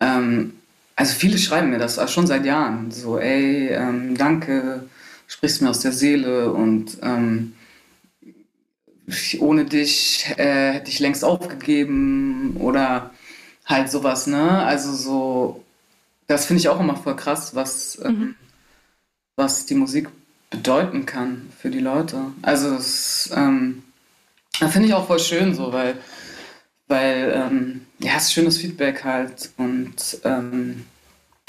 [0.00, 0.54] ähm,
[0.94, 2.90] also viele schreiben mir das schon seit Jahren.
[2.90, 4.82] So, ey, ähm, danke,
[5.28, 7.54] sprichst mir aus der Seele und ähm,
[9.38, 13.14] ohne dich äh, hätte ich längst aufgegeben oder
[13.64, 14.64] halt sowas, ne?
[14.64, 15.64] Also so
[16.28, 18.34] das finde ich auch immer voll krass, was, ähm, mhm.
[19.34, 20.08] was die Musik
[20.50, 22.20] bedeuten kann für die Leute.
[22.42, 23.82] Also das ähm,
[24.52, 25.96] finde ich auch voll schön so, weil,
[26.86, 30.84] weil ähm, ja, es ist schönes Feedback halt und ähm,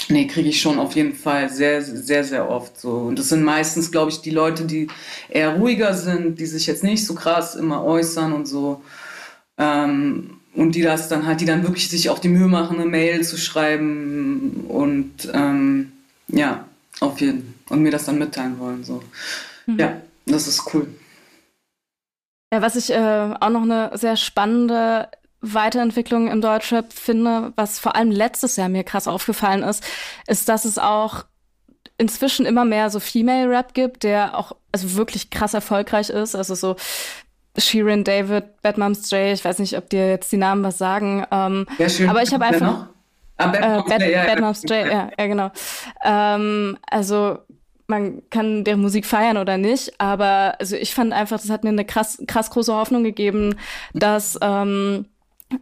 [0.08, 2.92] nee, kriege ich schon auf jeden Fall sehr, sehr, sehr oft so.
[2.92, 4.88] Und das sind meistens, glaube ich, die Leute, die
[5.28, 8.82] eher ruhiger sind, die sich jetzt nicht so krass immer äußern und so.
[9.58, 12.88] Ähm, und die das dann halt, die dann wirklich sich auch die Mühe machen, eine
[12.88, 15.92] Mail zu schreiben und ähm,
[16.28, 16.64] ja,
[17.00, 17.54] auf jeden Fall.
[17.70, 18.82] Und mir das dann mitteilen wollen.
[18.82, 19.00] So.
[19.66, 19.78] Mhm.
[19.78, 20.88] Ja, das ist cool.
[22.52, 25.08] Ja, was ich äh, auch noch eine sehr spannende
[25.40, 29.82] Weiterentwicklung im Deutschrap finde, was vor allem letztes Jahr mir krass aufgefallen ist,
[30.26, 31.24] ist, dass es auch
[31.98, 36.34] inzwischen immer mehr so Female Rap gibt, der auch also wirklich krass erfolgreich ist.
[36.34, 36.76] Also so
[37.56, 41.26] Sheeran, David, Bad Moms J, ich weiß nicht, ob dir jetzt die Namen was sagen.
[41.30, 42.08] Ähm, ja, schön.
[42.08, 42.86] Aber ich habe einfach.
[43.36, 45.50] Ah, Bad, äh, Bad, ja, Bad Moms J, ja, ja genau.
[46.04, 47.38] Ähm, also
[47.86, 51.70] man kann deren Musik feiern oder nicht, aber also ich fand einfach, das hat mir
[51.70, 53.56] eine krass, krass große Hoffnung gegeben,
[53.92, 55.06] dass ähm,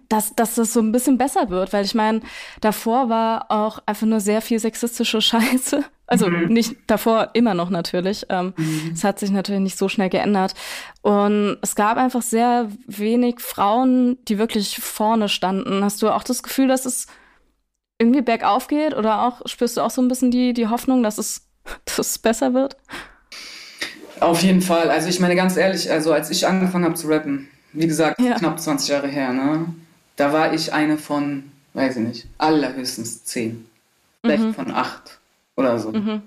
[0.08, 2.20] dass, dass das so ein bisschen besser wird, weil ich meine,
[2.60, 5.84] davor war auch einfach nur sehr viel sexistische Scheiße.
[6.06, 6.48] Also mhm.
[6.48, 8.26] nicht davor, immer noch natürlich.
[8.30, 8.92] Ähm, mhm.
[8.94, 10.54] Es hat sich natürlich nicht so schnell geändert.
[11.02, 15.84] Und es gab einfach sehr wenig Frauen, die wirklich vorne standen.
[15.84, 17.06] Hast du auch das Gefühl, dass es
[17.98, 18.96] irgendwie bergauf geht?
[18.96, 21.46] Oder auch spürst du auch so ein bisschen die, die Hoffnung, dass es,
[21.84, 22.76] dass es besser wird?
[24.20, 24.90] Auf jeden Fall.
[24.90, 28.34] Also ich meine ganz ehrlich, also als ich angefangen habe zu rappen, wie gesagt, ja.
[28.34, 29.74] knapp 20 Jahre her, ne?
[30.16, 33.66] Da war ich eine von, weiß ich nicht, allerhöchstens zehn.
[34.22, 34.54] Vielleicht mhm.
[34.54, 35.18] von acht
[35.56, 35.92] oder so.
[35.92, 36.22] Mhm.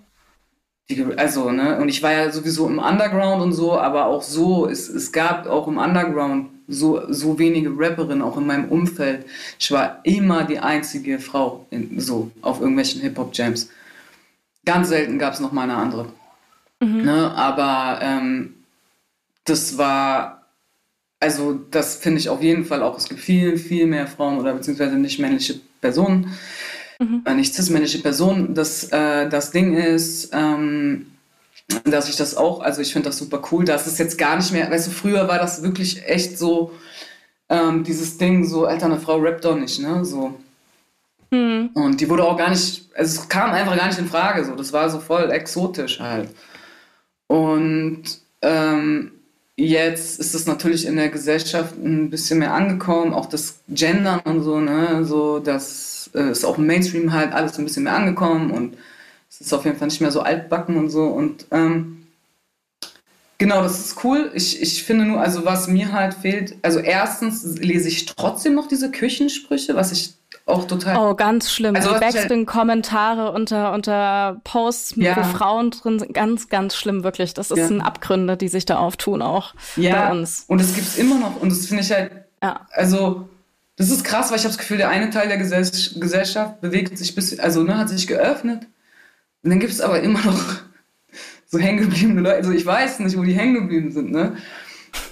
[0.90, 4.68] Die, also, ne, und ich war ja sowieso im Underground und so, aber auch so,
[4.68, 9.26] es, es gab auch im Underground so, so wenige Rapperinnen, auch in meinem Umfeld.
[9.60, 13.70] Ich war immer die einzige Frau in, so auf irgendwelchen Hip-Hop-Jams.
[14.66, 16.08] Ganz selten gab es noch mal eine andere.
[16.80, 17.04] Mhm.
[17.04, 18.56] Ne, aber ähm,
[19.46, 20.41] das war,
[21.22, 24.54] also das finde ich auf jeden Fall auch, es gibt viel, viel mehr Frauen oder
[24.54, 26.34] beziehungsweise nicht männliche Personen,
[27.00, 27.24] mhm.
[27.36, 28.56] nicht cis-männliche Person.
[28.56, 31.06] Das, äh, das Ding ist, ähm,
[31.86, 34.52] dass ich das auch, also ich finde das super cool, dass es jetzt gar nicht
[34.52, 36.72] mehr, weißt du, früher war das wirklich echt so,
[37.50, 40.34] ähm, dieses Ding, so, Alter, eine Frau rappt doch nicht, ne, so.
[41.30, 41.70] Mhm.
[41.76, 44.56] Und die wurde auch gar nicht, also es kam einfach gar nicht in Frage, so,
[44.56, 46.30] das war so voll exotisch halt.
[47.28, 48.04] Und
[48.42, 49.12] ähm,
[49.68, 54.44] jetzt ist es natürlich in der Gesellschaft ein bisschen mehr angekommen, auch das Gendern und
[54.44, 58.52] so, ne, so, das äh, ist auch im Mainstream halt alles ein bisschen mehr angekommen
[58.52, 58.78] und
[59.30, 62.08] es ist auf jeden Fall nicht mehr so altbacken und so und ähm,
[63.38, 64.32] genau, das ist cool.
[64.34, 68.68] Ich, ich finde nur, also was mir halt fehlt, also erstens lese ich trotzdem noch
[68.68, 70.16] diese Küchensprüche, was ich
[70.52, 70.98] auch total.
[70.98, 71.76] Oh, ganz schlimm.
[71.76, 75.18] Also, die Backspin-Kommentare unter, unter Posts, ja.
[75.18, 77.34] wo Frauen drin sind, ganz, ganz schlimm, wirklich.
[77.34, 77.68] Das ja.
[77.68, 79.96] sind Abgründe, die sich da auftun, auch ja.
[79.96, 80.46] bei uns.
[80.48, 81.42] Und das gibt es immer noch.
[81.42, 82.12] Und das finde ich halt.
[82.44, 82.68] Ja.
[82.72, 83.30] Also,
[83.78, 87.16] das ist krass, weil ich habe das Gefühl, der eine Teil der Gesellschaft bewegt sich
[87.16, 88.68] bis, also ne, hat sich geöffnet.
[89.44, 90.44] Und dann gibt es aber immer noch
[91.48, 92.38] so hängengebliebene Leute.
[92.38, 94.38] Also ich weiß nicht, wo die hängen geblieben sind, ne?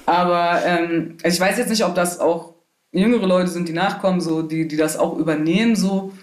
[0.06, 2.56] Aber ähm, also ich weiß jetzt nicht, ob das auch
[2.92, 6.14] jüngere Leute sind, die nachkommen, so, die, die das auch übernehmen, so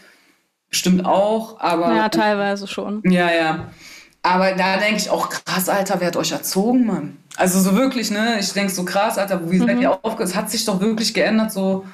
[0.68, 1.94] bestimmt auch, aber.
[1.94, 3.02] Ja, teilweise schon.
[3.05, 3.70] Ja, ja.
[4.22, 7.16] Aber da denke ich auch, krass, Alter, wer hat euch erzogen, Mann?
[7.37, 8.38] Also so wirklich, ne?
[8.40, 9.83] Ich denke so krass, Alter, wie seid mhm.
[9.83, 10.29] ihr aufgehört?
[10.29, 11.85] Es hat sich doch wirklich geändert, so.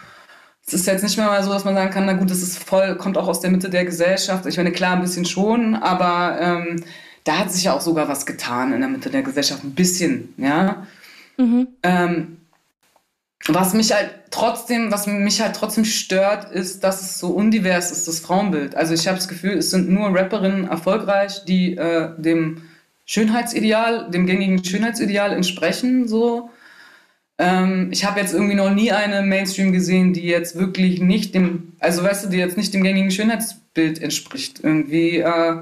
[0.67, 2.63] Es ist jetzt nicht mehr mal so, dass man sagen kann, na gut, das ist
[2.63, 4.47] voll, kommt auch aus der Mitte der Gesellschaft.
[4.47, 6.85] Ich meine, klar, ein bisschen schon, aber ähm,
[7.25, 9.65] da hat sich ja auch sogar was getan in der Mitte der Gesellschaft.
[9.65, 10.87] Ein bisschen, ja.
[11.37, 11.67] Mhm.
[11.83, 12.37] Ähm,
[13.49, 18.07] was mich halt trotzdem, was mich halt trotzdem stört, ist, dass es so undivers ist,
[18.07, 18.77] das Frauenbild.
[18.77, 22.63] Also ich habe das Gefühl, es sind nur Rapperinnen erfolgreich, die äh, dem
[23.05, 26.07] Schönheitsideal, dem gängigen Schönheitsideal entsprechen.
[26.07, 26.51] So.
[27.39, 31.73] Ähm, ich habe jetzt irgendwie noch nie eine Mainstream gesehen, die jetzt wirklich nicht dem,
[31.81, 34.61] also weißt du, die jetzt nicht dem gängigen Schönheitsbild entspricht.
[34.63, 35.19] Irgendwie.
[35.19, 35.57] Äh,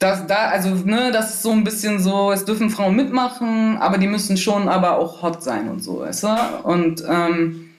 [0.00, 3.98] das, da, also, ne, das ist so ein bisschen so, es dürfen Frauen mitmachen, aber
[3.98, 6.28] die müssen schon aber auch hot sein und so, weißt du?
[6.64, 7.70] Und ähm,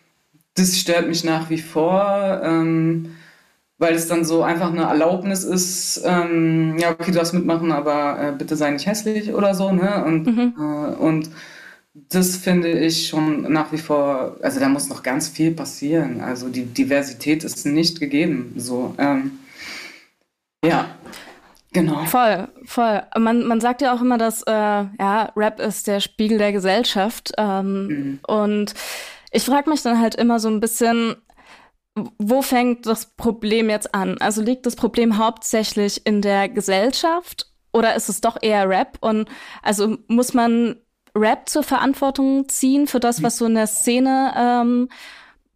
[0.54, 3.16] das stört mich nach wie vor, ähm,
[3.80, 8.20] weil es dann so einfach eine Erlaubnis ist, ähm, ja, okay, du darfst mitmachen, aber
[8.22, 10.06] äh, bitte sei nicht hässlich oder so, ne?
[10.06, 10.54] Und, mhm.
[10.60, 11.32] äh, und
[11.94, 16.22] das finde ich schon nach wie vor, also da muss noch ganz viel passieren.
[16.22, 18.94] Also die Diversität ist nicht gegeben, so.
[19.00, 19.40] Ähm,
[20.64, 20.86] ja.
[21.74, 22.04] Genau.
[22.06, 23.02] Voll, voll.
[23.18, 27.32] Man, man sagt ja auch immer, dass äh, ja, Rap ist der Spiegel der Gesellschaft.
[27.38, 28.20] Ähm, mhm.
[28.28, 28.74] Und
[29.32, 31.16] ich frage mich dann halt immer so ein bisschen,
[32.18, 34.18] wo fängt das Problem jetzt an?
[34.20, 38.98] Also liegt das Problem hauptsächlich in der Gesellschaft oder ist es doch eher Rap?
[39.00, 39.30] Und
[39.64, 40.76] also muss man
[41.16, 44.90] Rap zur Verantwortung ziehen für das, was so in der Szene ähm,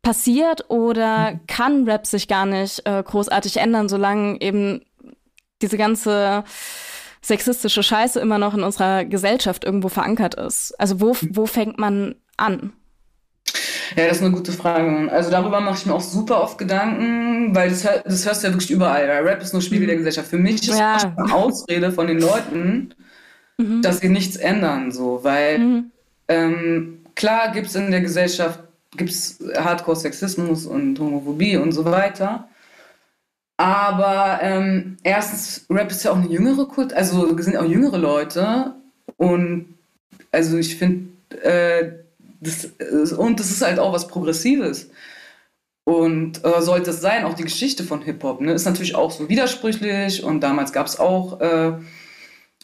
[0.01, 0.69] passiert?
[0.69, 1.39] Oder mhm.
[1.47, 4.82] kann Rap sich gar nicht äh, großartig ändern, solange eben
[5.62, 6.44] diese ganze
[7.22, 10.74] sexistische Scheiße immer noch in unserer Gesellschaft irgendwo verankert ist?
[10.80, 12.74] Also wo, wo fängt man an?
[13.96, 15.12] Ja, das ist eine gute Frage.
[15.12, 18.54] Also darüber mache ich mir auch super oft Gedanken, weil das, das hörst du ja
[18.54, 19.06] wirklich überall.
[19.06, 19.88] Rap ist nur Spiegel mhm.
[19.88, 20.28] der Gesellschaft.
[20.28, 20.94] Für mich ist ja.
[20.94, 22.94] das eine Ausrede von den Leuten,
[23.58, 23.82] mhm.
[23.82, 25.91] dass sie nichts ändern, so, weil mhm.
[26.28, 28.60] ähm, klar gibt es in der Gesellschaft
[28.98, 32.48] gibt's Hardcore-Sexismus und Homophobie und so weiter.
[33.58, 38.76] Aber ähm, erstens, Rap ist ja auch eine jüngere Kult, also sind auch jüngere Leute.
[39.18, 39.76] Und
[40.32, 41.10] also ich finde,
[41.41, 41.91] äh,
[42.41, 44.89] das, und das ist halt auch was Progressives.
[45.86, 49.30] Und äh, sollte es sein, auch die Geschichte von Hip-Hop, ne, ist natürlich auch so
[49.30, 51.74] widersprüchlich und damals gab es auch äh,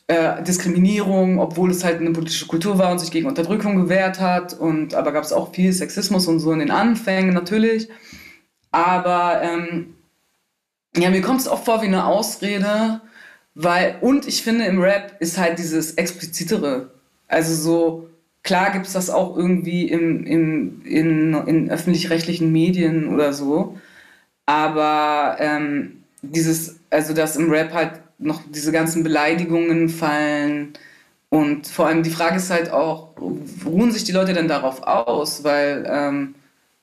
[0.07, 4.53] äh, Diskriminierung, obwohl es halt eine politische Kultur war und sich gegen Unterdrückung gewehrt hat.
[4.53, 7.87] Und aber gab es auch viel Sexismus und so in den Anfängen natürlich.
[8.71, 9.93] Aber ähm,
[10.97, 13.01] ja, mir kommt es auch vor wie eine Ausrede,
[13.55, 16.91] weil, und ich finde, im Rap ist halt dieses Explizitere.
[17.27, 18.09] Also so,
[18.43, 23.77] klar gibt es das auch irgendwie im, im, in, in öffentlich-rechtlichen Medien oder so,
[24.45, 30.73] aber ähm, dieses, also dass im Rap halt noch diese ganzen Beleidigungen fallen
[31.29, 33.13] und vor allem die Frage ist halt auch,
[33.65, 35.43] ruhen sich die Leute denn darauf aus?
[35.43, 36.35] Weil ähm,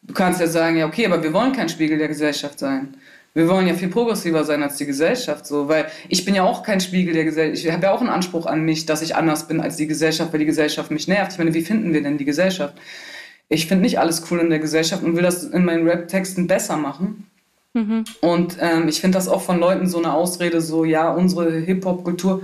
[0.03, 2.95] du kannst ja sagen, ja okay, aber wir wollen kein Spiegel der Gesellschaft sein
[3.39, 6.65] wir wollen ja viel progressiver sein als die Gesellschaft, so, weil ich bin ja auch
[6.65, 7.65] kein Spiegel der Gesellschaft.
[7.65, 10.33] Ich habe ja auch einen Anspruch an mich, dass ich anders bin als die Gesellschaft,
[10.33, 11.33] weil die Gesellschaft mich nervt.
[11.33, 12.75] Ich meine, wie finden wir denn die Gesellschaft?
[13.49, 16.77] Ich finde nicht alles cool in der Gesellschaft und will das in meinen Rap-Texten besser
[16.77, 17.31] machen.
[17.75, 18.05] Mhm.
[18.21, 22.43] Und ähm, ich finde das auch von Leuten so eine Ausrede, so, ja, unsere Hip-Hop-Kultur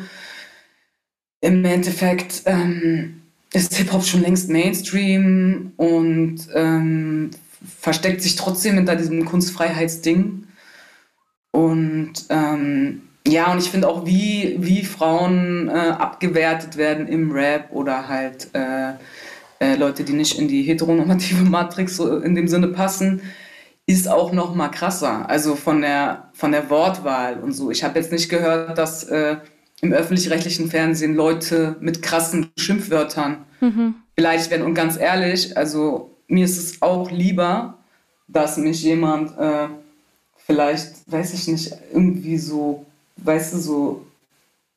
[1.40, 3.20] im Endeffekt ähm,
[3.52, 7.30] ist Hip-Hop schon längst Mainstream und ähm,
[7.80, 10.43] versteckt sich trotzdem hinter diesem Kunstfreiheitsding.
[11.54, 17.68] Und ähm, ja, und ich finde auch, wie, wie Frauen äh, abgewertet werden im Rap
[17.70, 18.94] oder halt äh,
[19.60, 23.22] äh, Leute, die nicht in die heteronormative Matrix so in dem Sinne passen,
[23.86, 25.30] ist auch noch mal krasser.
[25.30, 27.70] Also von der, von der Wortwahl und so.
[27.70, 29.36] Ich habe jetzt nicht gehört, dass äh,
[29.80, 33.94] im öffentlich-rechtlichen Fernsehen Leute mit krassen Schimpfwörtern mhm.
[34.16, 34.66] beleidigt werden.
[34.66, 37.78] Und ganz ehrlich, also mir ist es auch lieber,
[38.26, 39.68] dass mich jemand äh,
[40.46, 44.06] vielleicht, weiß ich nicht, irgendwie so weißt du, so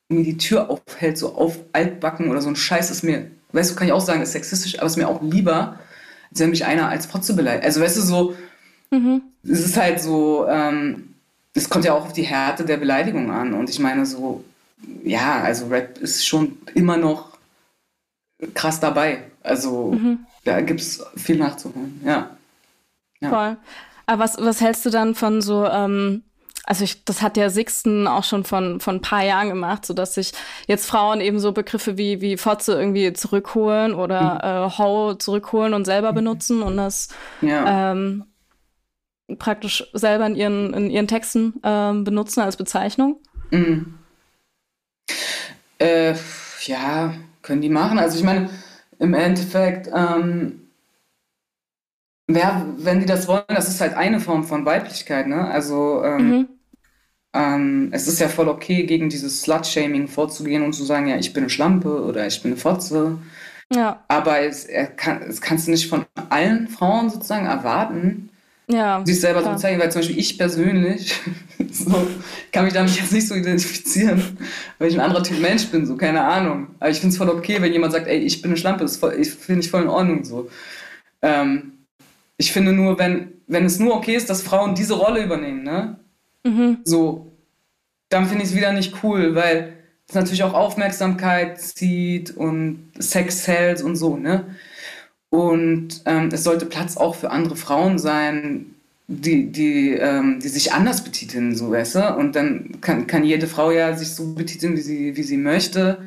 [0.08, 3.74] mir die Tür aufhält, so auf altbacken oder so ein Scheiß ist mir, weißt du,
[3.74, 5.78] kann ich auch sagen, ist sexistisch, aber ist mir auch lieber,
[6.30, 7.64] als wenn mich einer als Fotze beleidigt.
[7.64, 8.36] Also weißt du, so,
[8.90, 9.22] mhm.
[9.44, 11.14] es ist halt so, ähm,
[11.54, 13.52] es kommt ja auch auf die Härte der Beleidigung an.
[13.52, 14.44] Und ich meine so,
[15.02, 17.36] ja, also Rap ist schon immer noch
[18.54, 19.24] krass dabei.
[19.42, 20.20] Also mhm.
[20.44, 22.30] da gibt es viel nachzuholen, ja.
[23.20, 23.28] ja.
[23.28, 23.56] Voll.
[24.08, 26.22] Aber was, was hältst du dann von so, ähm,
[26.64, 29.92] also ich, das hat der Sixten auch schon von, von ein paar Jahren gemacht, so
[29.92, 30.32] dass sich
[30.66, 34.70] jetzt Frauen eben so Begriffe wie, wie Fotze irgendwie zurückholen oder mhm.
[34.72, 37.08] äh, Ho zurückholen und selber benutzen und das
[37.42, 37.92] ja.
[37.92, 38.24] ähm,
[39.38, 43.20] praktisch selber in ihren, in ihren Texten ähm, benutzen als Bezeichnung.
[43.50, 43.98] Mhm.
[45.78, 46.14] Äh,
[46.64, 47.98] ja, können die machen.
[47.98, 48.48] Also ich meine,
[48.98, 50.67] im Endeffekt, ähm,
[52.30, 55.48] ja, wenn die das wollen, das ist halt eine Form von Weiblichkeit, ne?
[55.48, 56.48] Also ähm, mhm.
[57.34, 61.32] Ähm, es ist ja voll okay, gegen dieses Slut-Shaming vorzugehen und zu sagen, ja, ich
[61.32, 63.18] bin eine Schlampe oder ich bin eine Fotze.
[63.72, 64.02] Ja.
[64.08, 68.30] Aber es, kann, es kannst du nicht von allen Frauen sozusagen erwarten,
[68.66, 69.52] ja, sich selber klar.
[69.52, 71.14] zu bezeichnen, weil zum Beispiel ich persönlich
[71.70, 72.06] so,
[72.50, 74.38] kann mich damit jetzt nicht so identifizieren,
[74.78, 76.68] weil ich ein anderer Typ Mensch bin, so, keine Ahnung.
[76.80, 78.96] Aber ich finde es voll okay, wenn jemand sagt, ey, ich bin eine Schlampe, das
[78.96, 80.50] finde ich voll in Ordnung so.
[81.20, 81.77] Ähm,
[82.38, 85.98] ich finde nur, wenn, wenn es nur okay ist, dass Frauen diese Rolle übernehmen, ne?
[86.44, 86.78] Mhm.
[86.84, 87.32] So,
[88.08, 89.74] dann finde ich es wieder nicht cool, weil
[90.08, 94.56] es natürlich auch Aufmerksamkeit zieht und Sex sells und so, ne?
[95.30, 98.74] Und ähm, es sollte Platz auch für andere Frauen sein,
[99.08, 102.14] die, die, ähm, die sich anders betiteln, so weißt du?
[102.16, 105.98] Und dann kann, kann jede Frau ja sich so betiteln, wie sie, wie sie möchte.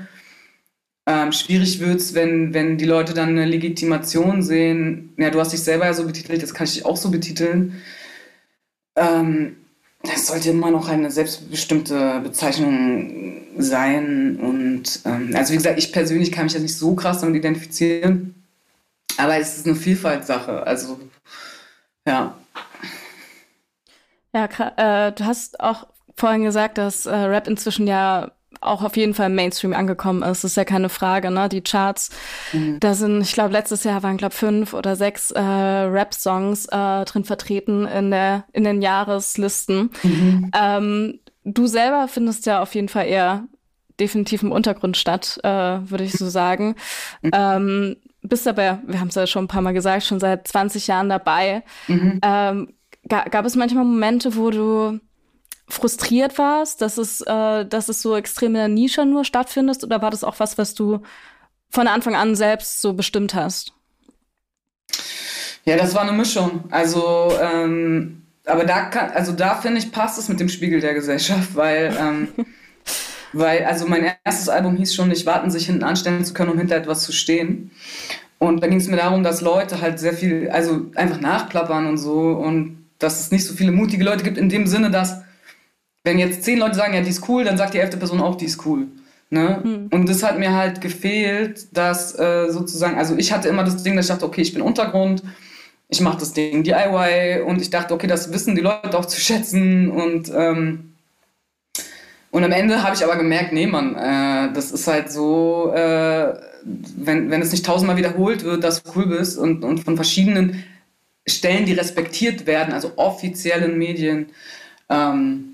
[1.08, 5.14] Ähm, schwierig wird es, wenn, wenn die Leute dann eine Legitimation sehen.
[5.18, 7.82] Ja, du hast dich selber ja so betitelt, jetzt kann ich dich auch so betiteln.
[8.96, 9.58] Ähm,
[10.04, 14.38] das sollte immer noch eine selbstbestimmte Bezeichnung sein.
[14.38, 18.36] Und ähm, also wie gesagt, ich persönlich kann mich ja nicht so krass damit identifizieren.
[19.18, 20.66] Aber es ist eine Vielfaltssache.
[20.66, 21.00] Also
[22.08, 22.36] ja.
[24.34, 29.13] Ja, äh, du hast auch vorhin gesagt, dass äh, Rap inzwischen ja auch auf jeden
[29.13, 30.43] Fall im Mainstream angekommen ist.
[30.43, 31.50] Das ist ja keine Frage, ne?
[31.50, 32.10] Die Charts,
[32.54, 32.80] mhm.
[32.80, 37.24] da sind, ich glaube, letztes Jahr waren, glaube fünf oder sechs äh, Rap-Songs äh, drin
[37.26, 39.89] vertreten in der in den Jahreslisten.
[40.04, 40.52] Mhm.
[40.56, 43.45] Ähm, du selber findest ja auf jeden Fall eher
[44.00, 46.76] definitiv im Untergrund statt, äh, würde ich so sagen.
[47.21, 47.32] Mhm.
[47.34, 50.88] Ähm, bist aber, wir haben es ja schon ein paar Mal gesagt, schon seit 20
[50.88, 51.63] Jahren dabei.
[51.88, 52.19] Mhm.
[52.24, 52.74] Ähm,
[53.08, 55.00] gab es manchmal Momente, wo du
[55.71, 59.84] frustriert warst, dass es, äh, dass es so extrem in der Nische nur stattfindet?
[59.84, 61.01] Oder war das auch was, was du
[61.69, 63.73] von Anfang an selbst so bestimmt hast?
[65.65, 66.65] Ja, das war eine Mischung.
[66.71, 70.93] Also, ähm, aber da kann, also da finde ich, passt es mit dem Spiegel der
[70.93, 72.27] Gesellschaft, weil, ähm,
[73.34, 76.57] weil, also mein erstes Album hieß schon nicht warten, sich hinten anstellen zu können, um
[76.57, 77.71] hinter etwas zu stehen.
[78.39, 81.97] Und da ging es mir darum, dass Leute halt sehr viel, also einfach nachplappern und
[81.97, 85.21] so und dass es nicht so viele mutige Leute gibt in dem Sinne, dass
[86.04, 88.36] wenn jetzt zehn Leute sagen, ja, die ist cool, dann sagt die elfte Person auch,
[88.36, 88.88] die ist cool.
[89.30, 89.62] Ne?
[89.64, 89.88] Mhm.
[89.92, 93.96] Und das hat mir halt gefehlt, dass äh, sozusagen, also ich hatte immer das Ding,
[93.96, 95.24] dass ich dachte, okay, ich bin Untergrund,
[95.88, 99.20] ich mache das Ding DIY und ich dachte, okay, das wissen die Leute auch zu
[99.20, 100.88] schätzen und ähm,
[102.32, 106.34] und am Ende habe ich aber gemerkt, nee, Mann, äh, das ist halt so, äh,
[106.64, 110.64] wenn, wenn es nicht tausendmal wiederholt wird, dass du cool bist und, und von verschiedenen
[111.28, 114.28] Stellen, die respektiert werden, also offiziellen Medien,
[114.90, 115.51] ähm,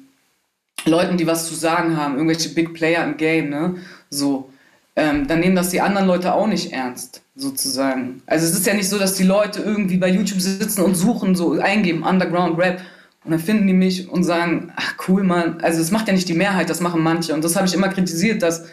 [0.88, 3.76] Leuten, die was zu sagen haben, irgendwelche Big Player im Game, ne?
[4.10, 4.50] So,
[4.98, 8.24] ähm, dann nehmen das die anderen Leute auch nicht ernst, sozusagen.
[8.26, 11.36] Also es ist ja nicht so, dass die Leute irgendwie bei YouTube sitzen und suchen,
[11.36, 12.82] so eingeben, Underground Rap.
[13.24, 15.60] Und dann finden die mich und sagen, ach cool, Mann.
[15.62, 17.36] Also das macht ja nicht die Mehrheit, das machen manche.
[17.36, 18.66] Und das habe ich immer kritisiert, dass,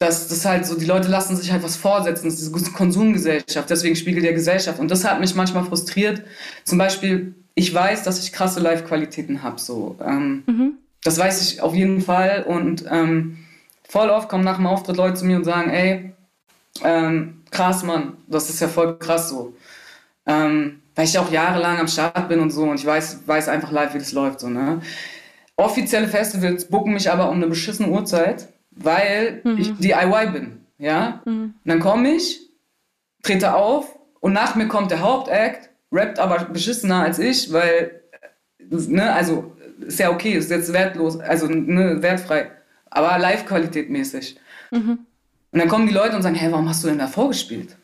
[0.00, 3.70] dass das halt so, die Leute lassen sich halt was vorsetzen, das ist diese Konsumgesellschaft,
[3.70, 4.80] deswegen spiegelt der Gesellschaft.
[4.80, 6.22] Und das hat mich manchmal frustriert.
[6.64, 9.96] Zum Beispiel, ich weiß, dass ich krasse Live-Qualitäten habe, so.
[10.04, 10.72] Ähm, mhm.
[11.04, 12.44] Das weiß ich auf jeden Fall.
[12.44, 13.38] Und ähm,
[13.88, 16.12] voll oft kommen nach dem Auftritt Leute zu mir und sagen, ey,
[16.82, 19.54] ähm, krass, Mann, das ist ja voll krass so.
[20.26, 23.70] Ähm, weil ich auch jahrelang am Start bin und so und ich weiß, weiß einfach
[23.70, 24.40] live, wie das läuft.
[24.40, 24.80] So, ne?
[25.58, 29.58] offizielle Festivals bucken mich aber um eine beschissene Uhrzeit, weil mhm.
[29.58, 30.60] ich DIY bin.
[30.78, 31.20] Ja?
[31.24, 31.42] Mhm.
[31.42, 32.40] Und dann komme ich,
[33.22, 38.02] trete auf und nach mir kommt der Hauptakt, rappt aber beschissener als ich, weil,
[38.60, 42.50] ne, also ist ja okay, ist jetzt wertlos, also ne, wertfrei,
[42.90, 44.36] aber Live-Qualität mäßig.
[44.70, 45.06] Mhm.
[45.50, 47.76] Und dann kommen die Leute und sagen, hey, warum hast du denn da vorgespielt?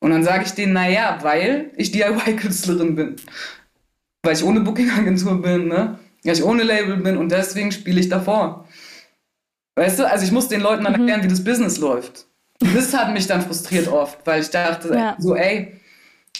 [0.00, 3.16] Und dann sage ich denen, naja, weil ich DIY-Künstlerin bin.
[4.22, 5.98] Weil ich ohne Booking-Agentur bin, ne?
[6.24, 8.66] Weil ich ohne Label bin und deswegen spiele ich davor.
[9.76, 11.00] Weißt du, also ich muss den Leuten dann mhm.
[11.00, 12.26] erklären, wie das Business läuft.
[12.60, 15.16] Und das hat mich dann frustriert oft, weil ich dachte, ja.
[15.18, 15.77] so, ey,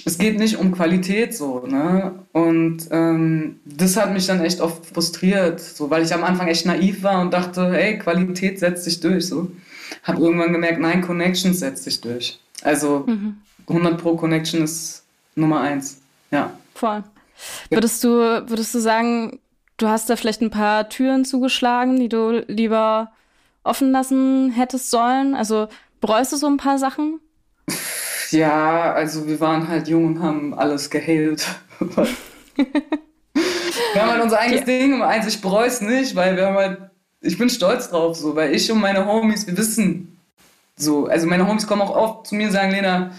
[0.04, 2.14] es geht nicht um Qualität so, ne?
[2.32, 6.66] Und ähm, das hat mich dann echt oft frustriert, so, weil ich am Anfang echt
[6.66, 9.50] naiv war und dachte, hey, Qualität setzt sich durch, so.
[10.02, 12.38] Hab irgendwann gemerkt, nein, Connection setzt sich durch.
[12.62, 13.38] Also mhm.
[13.68, 16.52] 100 Pro Connection ist Nummer eins, ja.
[16.74, 17.02] Voll.
[17.70, 18.08] Würdest du,
[18.48, 19.38] würdest du sagen,
[19.76, 23.12] du hast da vielleicht ein paar Türen zugeschlagen, die du lieber
[23.62, 25.34] offen lassen hättest sollen?
[25.34, 25.68] Also
[26.00, 27.20] bereust du so ein paar Sachen?
[28.30, 31.46] Ja, also wir waren halt jung und haben alles geheilt.
[31.78, 32.66] wir
[33.96, 34.66] haben halt unser eigenes ja.
[34.66, 36.78] Ding eins, ich bereue es nicht, weil wir haben halt,
[37.20, 40.18] ich bin stolz drauf, so, weil ich und meine Homies, wir wissen
[40.78, 43.10] so, also meine Homies kommen auch oft zu mir und sagen, Lena,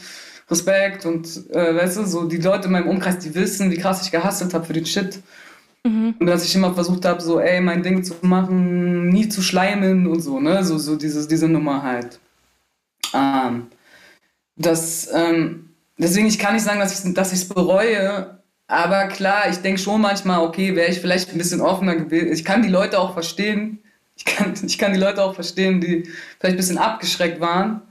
[0.49, 4.01] Respekt und äh, weißt du, so die Leute in meinem Umkreis, die wissen, wie krass
[4.01, 5.22] ich gehustelt habe für den Shit.
[5.84, 6.16] Mhm.
[6.20, 10.07] Und dass ich immer versucht habe, so, ey, mein Ding zu machen, nie zu schleimen
[10.07, 10.64] und so, ne?
[10.64, 12.20] So, so dieses, diese Nummer halt.
[13.14, 13.68] Ähm,
[14.60, 19.82] das, ähm, deswegen, ich kann nicht sagen, dass ich es bereue, aber klar, ich denke
[19.82, 22.32] schon manchmal, okay, wäre ich vielleicht ein bisschen offener gewesen.
[22.32, 23.80] Ich kann die Leute auch verstehen.
[24.16, 26.03] Ich kann, ich kann die Leute auch verstehen, die
[26.39, 27.82] vielleicht ein bisschen abgeschreckt waren.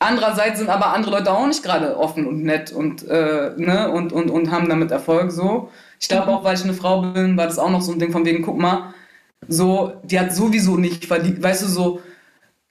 [0.00, 4.12] Andererseits sind aber andere Leute auch nicht gerade offen und nett und, äh, ne, und,
[4.12, 5.70] und, und haben damit Erfolg so.
[6.00, 8.10] Ich glaube auch, weil ich eine Frau bin, war das auch noch so ein Ding
[8.10, 8.94] von wegen, guck mal,
[9.46, 12.00] so, die hat sowieso nicht verdient, weißt du, so,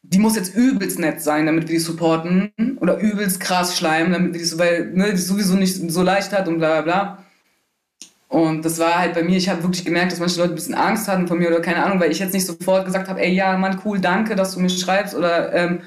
[0.01, 2.51] die muss jetzt übelst nett sein, damit wir die supporten.
[2.79, 6.47] Oder übelst krass schleimen, damit wir die, weil ne, die sowieso nicht so leicht hat
[6.47, 7.25] und bla bla bla.
[8.29, 10.75] Und das war halt bei mir, ich habe wirklich gemerkt, dass manche Leute ein bisschen
[10.75, 13.33] Angst hatten von mir oder keine Ahnung, weil ich jetzt nicht sofort gesagt habe, ey,
[13.33, 15.81] ja, Mann, cool, danke, dass du mir schreibst oder ähm,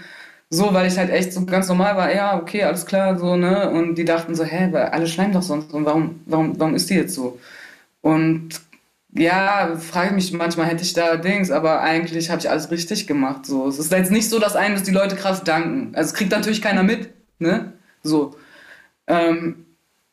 [0.51, 3.71] so, weil ich halt echt so ganz normal war, ja, okay, alles klar, so, ne?
[3.71, 6.95] Und die dachten so, hä, alle schleimen doch sonst und warum, warum, warum ist die
[6.95, 7.39] jetzt so?
[8.03, 8.61] Und
[9.15, 13.45] ja, frage mich manchmal, hätte ich da Dings, aber eigentlich habe ich alles richtig gemacht.
[13.45, 13.69] So.
[13.69, 15.95] Es ist jetzt nicht so, dass einem dass die Leute krass danken.
[15.95, 17.75] Also es kriegt natürlich keiner mit, ne?
[18.03, 18.37] So.
[19.07, 19.67] Ähm,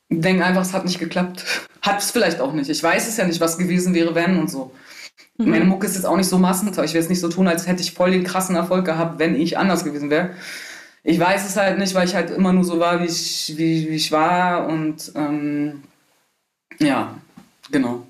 [0.09, 1.45] denken einfach, es hat nicht geklappt.
[1.81, 2.69] Hat es vielleicht auch nicht.
[2.69, 4.71] Ich weiß es ja nicht, was gewesen wäre, wenn und so.
[5.37, 5.49] Mhm.
[5.49, 6.83] Meine Mucke ist jetzt auch nicht so massentoll.
[6.83, 9.33] Ich will jetzt nicht so tun, als hätte ich voll den krassen Erfolg gehabt, wenn
[9.33, 10.31] ich anders gewesen wäre.
[11.03, 13.89] Ich weiß es halt nicht, weil ich halt immer nur so war, wie ich, wie,
[13.89, 14.67] wie ich war.
[14.67, 15.83] Und ähm,
[16.79, 17.15] ja,
[17.71, 18.05] genau.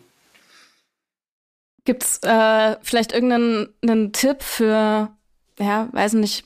[1.89, 5.09] Gibt es äh, vielleicht irgendeinen Tipp für,
[5.57, 6.45] ja, weiß nicht,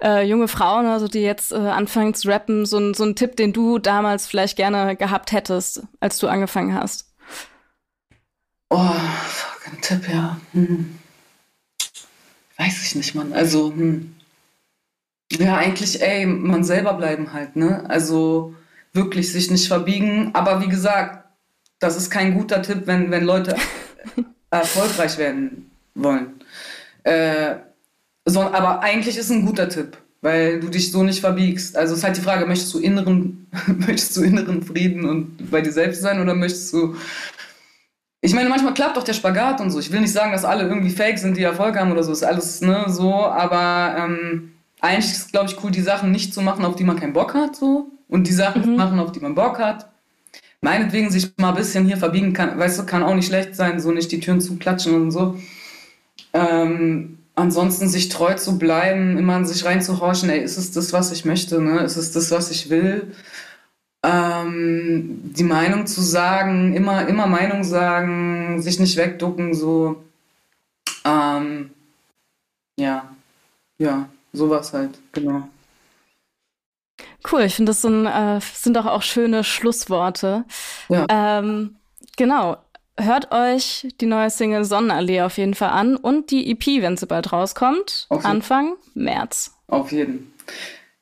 [0.00, 3.36] äh, junge Frauen, also die jetzt äh, anfangen zu rappen, so, ein, so ein Tipp,
[3.36, 7.12] den du damals vielleicht gerne gehabt hättest, als du angefangen hast?
[8.70, 10.40] Oh, fuck, ein Tipp, ja.
[10.52, 10.98] Hm.
[12.56, 13.34] Weiß ich nicht, Mann.
[13.34, 14.16] Also, hm.
[15.32, 17.84] ja, eigentlich, ey, man selber bleiben halt, ne?
[17.90, 18.54] Also
[18.94, 20.30] wirklich sich nicht verbiegen.
[20.32, 21.28] Aber wie gesagt,
[21.78, 23.54] das ist kein guter Tipp, wenn, wenn Leute
[24.50, 26.40] erfolgreich werden wollen.
[27.04, 27.56] Äh,
[28.24, 31.76] so, aber eigentlich ist ein guter Tipp, weil du dich so nicht verbiegst.
[31.76, 35.60] Also es ist halt die Frage, möchtest du inneren, möchtest du inneren Frieden und bei
[35.60, 36.96] dir selbst sein oder möchtest du.
[38.20, 39.78] Ich meine, manchmal klappt doch der Spagat und so.
[39.78, 42.10] Ich will nicht sagen, dass alle irgendwie fake sind, die Erfolg haben oder so.
[42.10, 46.34] Ist alles ne, so, aber ähm, eigentlich ist es, glaube ich, cool, die Sachen nicht
[46.34, 47.92] zu machen, auf die man keinen Bock hat, so.
[48.08, 48.64] Und die Sachen mhm.
[48.64, 49.88] zu machen, auf die man Bock hat
[50.60, 53.80] meinetwegen sich mal ein bisschen hier verbiegen kann, weißt du, kann auch nicht schlecht sein,
[53.80, 55.38] so nicht die Türen zu klatschen und so.
[56.32, 61.12] Ähm, ansonsten sich treu zu bleiben, immer in sich reinzuhorchen, ey, ist es das, was
[61.12, 61.80] ich möchte, ne?
[61.80, 63.12] Ist es das, was ich will?
[64.02, 70.02] Ähm, die Meinung zu sagen, immer, immer Meinung sagen, sich nicht wegducken, so.
[71.04, 71.70] Ähm,
[72.78, 73.08] ja,
[73.78, 75.48] ja, sowas halt, genau.
[77.30, 80.44] Cool, ich finde, das sind, äh, sind doch auch schöne Schlussworte.
[80.88, 81.06] Ja.
[81.08, 81.76] Ähm,
[82.16, 82.58] genau.
[83.00, 87.06] Hört euch die neue Single Sonnenallee auf jeden Fall an und die EP, wenn sie
[87.06, 89.52] bald rauskommt, auf Anfang März.
[89.68, 90.32] Auf jeden.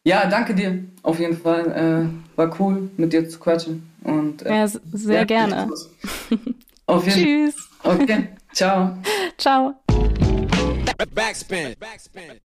[0.04, 0.84] Ja, danke dir.
[1.02, 2.10] Auf jeden Fall.
[2.36, 3.90] Äh, war cool, mit dir zu quatschen.
[4.04, 5.68] Und, äh, ja, sehr ja, gerne.
[6.86, 7.50] Auf jeden.
[7.52, 7.68] Tschüss.
[7.82, 8.96] Okay, ciao.
[9.38, 9.74] ciao.
[11.12, 11.74] Backspin.
[11.80, 12.40] Backspin.